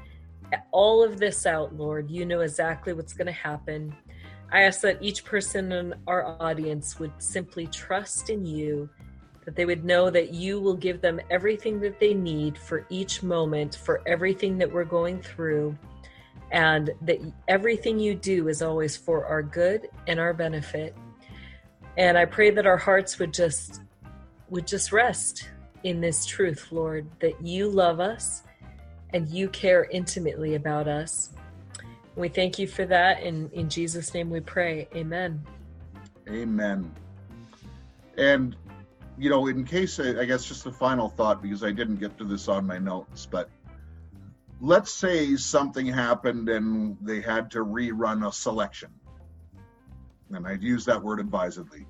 [0.71, 2.11] all of this out, Lord.
[2.11, 3.95] You know exactly what's going to happen.
[4.51, 8.89] I ask that each person in our audience would simply trust in you,
[9.45, 13.23] that they would know that you will give them everything that they need for each
[13.23, 15.77] moment, for everything that we're going through
[16.51, 17.19] and that
[17.49, 20.97] everything you do is always for our good and our benefit.
[21.97, 23.81] And i pray that our hearts would just
[24.51, 25.49] would just rest
[25.83, 28.43] in this truth lord that you love us
[29.11, 31.31] and you care intimately about us.
[32.17, 34.89] We thank you for that and in jesus name we pray.
[34.95, 35.45] Amen.
[36.29, 36.93] Amen.
[38.19, 38.57] And,
[39.19, 42.17] you know, in case, I I guess just a final thought, because I didn't get
[42.19, 43.49] to this on my notes, but
[44.61, 48.91] let's say something happened and they had to rerun a selection.
[50.31, 51.87] And I'd use that word advisedly.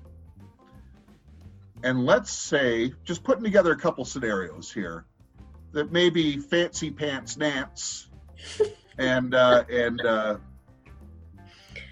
[1.83, 5.05] And let's say, just putting together a couple scenarios here,
[5.73, 8.09] that maybe Fancy Pants Nance
[8.97, 10.37] and, uh, and, uh,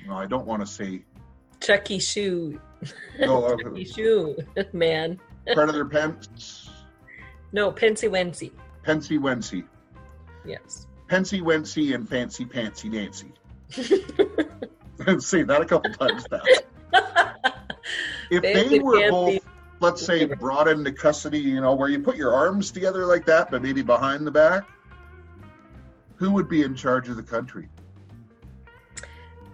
[0.07, 1.03] no, I don't want to say
[1.59, 2.59] chucky shoe
[3.19, 4.38] No, uh, chucky shoe
[4.73, 5.19] man.
[5.53, 6.69] Predator Pence,
[7.51, 8.51] no pensy wency.
[8.84, 9.65] Pensy Wency,
[10.45, 13.31] yes Pensy Wency, and Fancy Pantsy Nancy.
[15.05, 16.63] Let's say that a couple times fast.
[18.31, 19.39] If they were both,
[19.81, 23.51] let's say, brought into custody, you know, where you put your arms together like that,
[23.51, 24.63] but maybe behind the back,
[26.15, 27.69] who would be in charge of the country?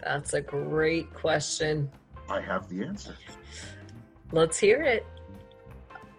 [0.03, 1.91] that's a great question
[2.29, 3.15] I have the answer.
[4.31, 5.05] let's hear it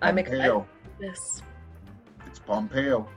[0.02, 0.66] i'm excited Pompeo.
[1.00, 3.08] for It's Pompeo.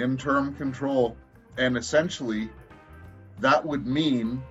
[0.00, 1.16] Interim control.
[1.56, 2.48] And essentially,
[3.40, 4.42] that would mean,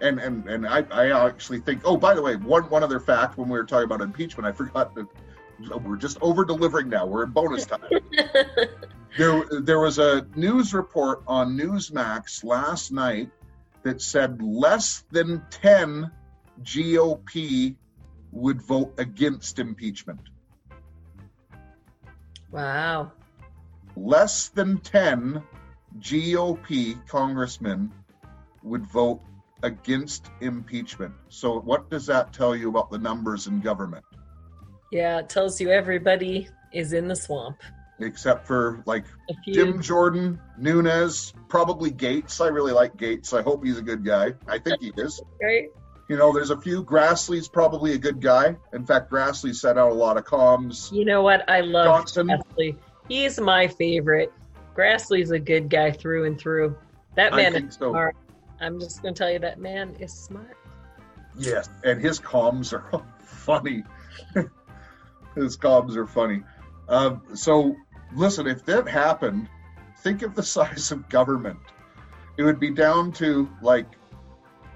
[0.00, 3.38] and and, and I, I actually think, oh, by the way, one, one other fact
[3.38, 5.08] when we were talking about impeachment, I forgot to
[5.70, 7.06] oh, we're just over delivering now.
[7.06, 7.80] We're in bonus time.
[9.18, 13.30] there, there was a news report on Newsmax last night
[13.82, 16.10] that said less than 10
[16.62, 17.76] GOP
[18.32, 20.20] would vote against impeachment.
[22.50, 23.12] wow.
[23.96, 25.42] Less than 10
[25.98, 27.90] GOP congressmen
[28.62, 29.20] would vote
[29.62, 31.14] against impeachment.
[31.28, 34.04] So, what does that tell you about the numbers in government?
[34.92, 37.56] Yeah, it tells you everybody is in the swamp.
[37.98, 39.06] Except for like
[39.48, 42.44] Jim Jordan, Nunes, probably Gaetz.
[42.44, 43.32] I really like Gaetz.
[43.32, 44.34] I hope he's a good guy.
[44.46, 45.22] I think he is.
[45.42, 45.68] right?
[46.08, 46.84] You know, there's a few.
[46.84, 48.56] Grassley's probably a good guy.
[48.74, 50.92] In fact, Grassley set out a lot of comms.
[50.92, 51.48] You know what?
[51.48, 52.28] I love Johnson.
[52.28, 52.76] Grassley.
[53.08, 54.32] He's my favorite.
[54.76, 56.76] Grassley's a good guy through and through.
[57.14, 57.90] That man is so.
[57.90, 58.16] smart.
[58.60, 60.56] I'm just going to tell you that man is smart.
[61.38, 63.84] Yes, and his comms are funny.
[65.34, 66.42] his comms are funny.
[66.88, 67.76] Um, so,
[68.14, 69.48] listen, if that happened,
[69.98, 71.58] think of the size of government.
[72.38, 73.86] It would be down to like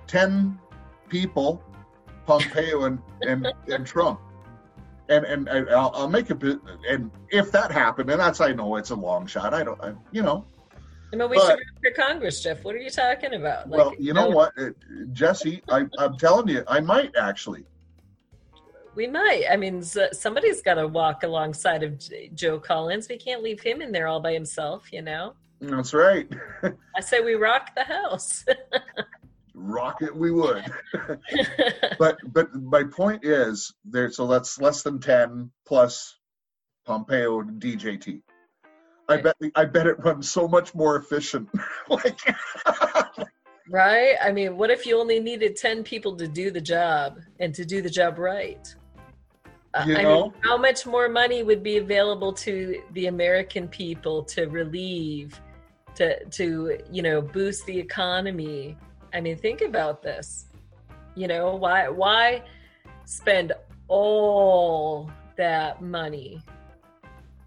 [0.07, 0.59] 10
[1.09, 1.63] people,
[2.27, 4.21] Pompeo and, and, and Trump.
[5.11, 6.59] And and I'll, I'll make a bit.
[6.89, 9.53] And if that happened, and that's I know it's a long shot.
[9.53, 10.47] I don't, I, you know.
[11.13, 12.65] I mean, we But- should run for Congress, Jeff.
[12.65, 13.69] What are you talking about?
[13.69, 14.71] Like, well, you know what, uh,
[15.13, 17.65] Jesse, I, I'm telling you, I might actually.
[18.95, 19.45] We might.
[19.51, 22.01] I mean, somebody's got to walk alongside of
[22.35, 23.09] Joe Collins.
[23.09, 25.35] We can't leave him in there all by himself, you know?
[25.61, 26.29] That's right.
[26.97, 28.45] I say we rock the house.
[29.63, 30.65] Rock it, we would.
[31.99, 34.11] but but my point is there.
[34.11, 36.17] So that's less than ten plus
[36.87, 38.23] Pompeo and DJT.
[39.09, 41.49] I bet I bet it runs so much more efficient.
[41.89, 42.21] like
[43.71, 44.17] right?
[44.23, 47.65] I mean, what if you only needed 10 people to do the job and to
[47.65, 48.75] do the job right?
[49.73, 50.23] Uh, You I know?
[50.23, 55.41] mean, how much more money would be available to the American people to relieve,
[55.95, 58.77] to, to you know, boost the economy?
[59.13, 60.47] I mean, think about this.
[61.15, 62.43] You know, why why
[63.05, 63.53] spend
[63.89, 66.43] all that money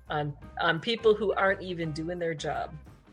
[0.10, 2.72] on on people who aren't even doing their job?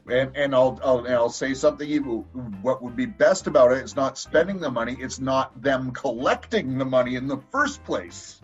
[0.09, 1.89] and and I'll I'll, and I'll say something.
[1.89, 2.25] even-
[2.63, 4.97] What would be best about it is not spending the money.
[4.99, 8.41] It's not them collecting the money in the first place.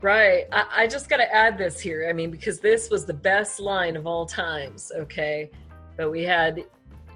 [0.00, 0.46] Right.
[0.52, 2.08] I, I just got to add this here.
[2.10, 4.92] I mean, because this was the best line of all times.
[4.94, 5.50] Okay.
[5.96, 6.64] But we had,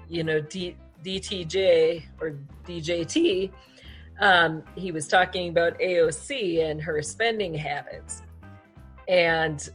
[0.07, 2.35] you know, D, DTJ or
[2.65, 3.51] DJT.
[4.19, 8.21] Um, he was talking about AOC and her spending habits.
[9.07, 9.67] And,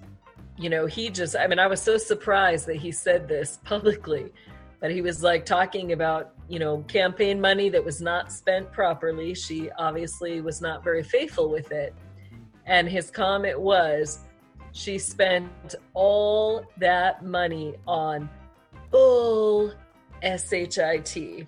[0.59, 4.33] you know, he just, I mean, I was so surprised that he said this publicly,
[4.81, 9.35] but he was like talking about, you know, campaign money that was not spent properly.
[9.35, 11.95] She obviously was not very faithful with it.
[12.67, 14.21] And his comment was,
[14.73, 18.29] she spent all that money on
[18.91, 19.73] bull
[20.23, 21.47] shit.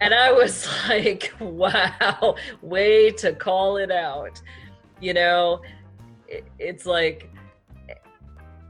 [0.00, 4.40] And I was like, wow, way to call it out.
[5.00, 5.60] You know,
[6.58, 7.30] it's like,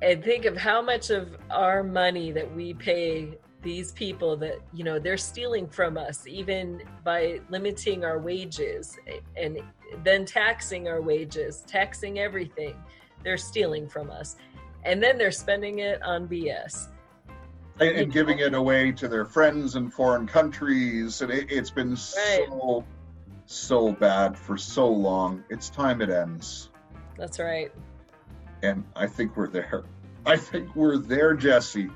[0.02, 4.82] and think of how much of our money that we pay these people that, you
[4.82, 8.98] know, they're stealing from us, even by limiting our wages
[9.36, 9.58] and
[10.02, 12.74] then taxing our wages, taxing everything.
[13.22, 14.36] They're stealing from us.
[14.84, 16.88] And then they're spending it on BS.
[17.80, 21.96] And, and giving it away to their friends in foreign countries and it, it's been
[21.96, 22.84] so
[23.46, 26.70] so bad for so long it's time it ends
[27.18, 27.72] That's right.
[28.62, 29.82] and i think we're there
[30.26, 31.90] i think we're there jesse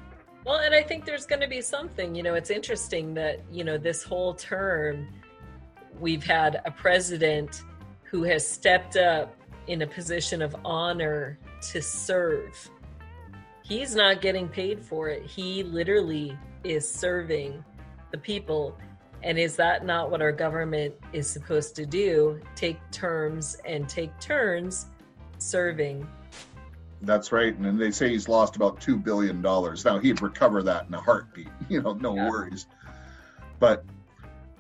[0.45, 2.15] Well, and I think there's going to be something.
[2.15, 5.09] You know, it's interesting that, you know, this whole term,
[5.99, 7.63] we've had a president
[8.03, 9.35] who has stepped up
[9.69, 11.39] in a position of honor
[11.73, 12.71] to serve.
[13.67, 15.25] He's not getting paid for it.
[15.25, 17.65] He literally is serving
[18.13, 18.77] the people.
[19.23, 22.41] And is that not what our government is supposed to do?
[22.57, 24.87] Take terms and take turns
[25.39, 26.07] serving.
[27.03, 30.87] that's right and they say he's lost about two billion dollars now he'd recover that
[30.87, 32.31] in a heartbeat you know no Yeah.
[32.31, 32.67] worries
[33.59, 33.85] but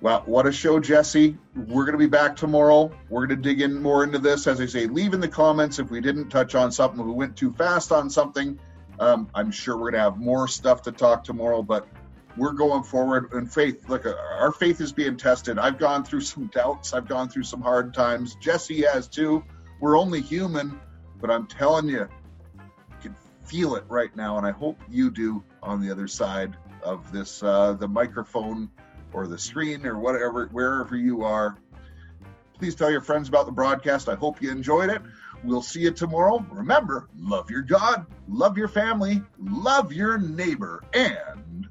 [0.02, 3.62] well what a show jesse we're going to be back tomorrow we're going to dig
[3.62, 6.54] in more into this as i say leave in the comments if we didn't touch
[6.54, 8.58] on something we went too fast on something
[9.00, 11.88] um, i'm sure we're going to have more stuff to talk tomorrow but
[12.36, 13.88] we're going forward in faith.
[13.88, 15.56] Look uh, our faith is being tested.
[15.56, 16.92] I've gone through some doubts.
[16.92, 18.34] I've gone through some hard times.
[18.40, 19.44] Jesse has too.
[19.78, 20.80] We're only human
[21.24, 23.16] but i'm telling you you can
[23.46, 27.42] feel it right now and i hope you do on the other side of this
[27.42, 28.70] uh, the microphone
[29.14, 31.56] or the screen or whatever wherever you are.
[32.58, 34.08] Please tell your friends about the broadcast.
[34.08, 35.00] I hope you enjoyed it
[35.44, 36.44] We'll see you tomorrow.
[36.50, 41.68] Remember, love your God, love your family, love your neighbor, and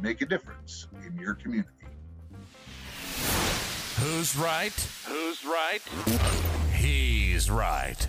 [0.00, 1.70] make a difference in your community.
[3.98, 4.72] Who's right?
[5.06, 5.82] Who's right?
[6.72, 8.08] He's right.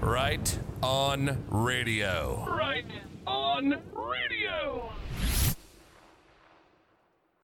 [0.00, 2.44] Right on radio.
[2.50, 2.84] Right
[3.24, 3.80] on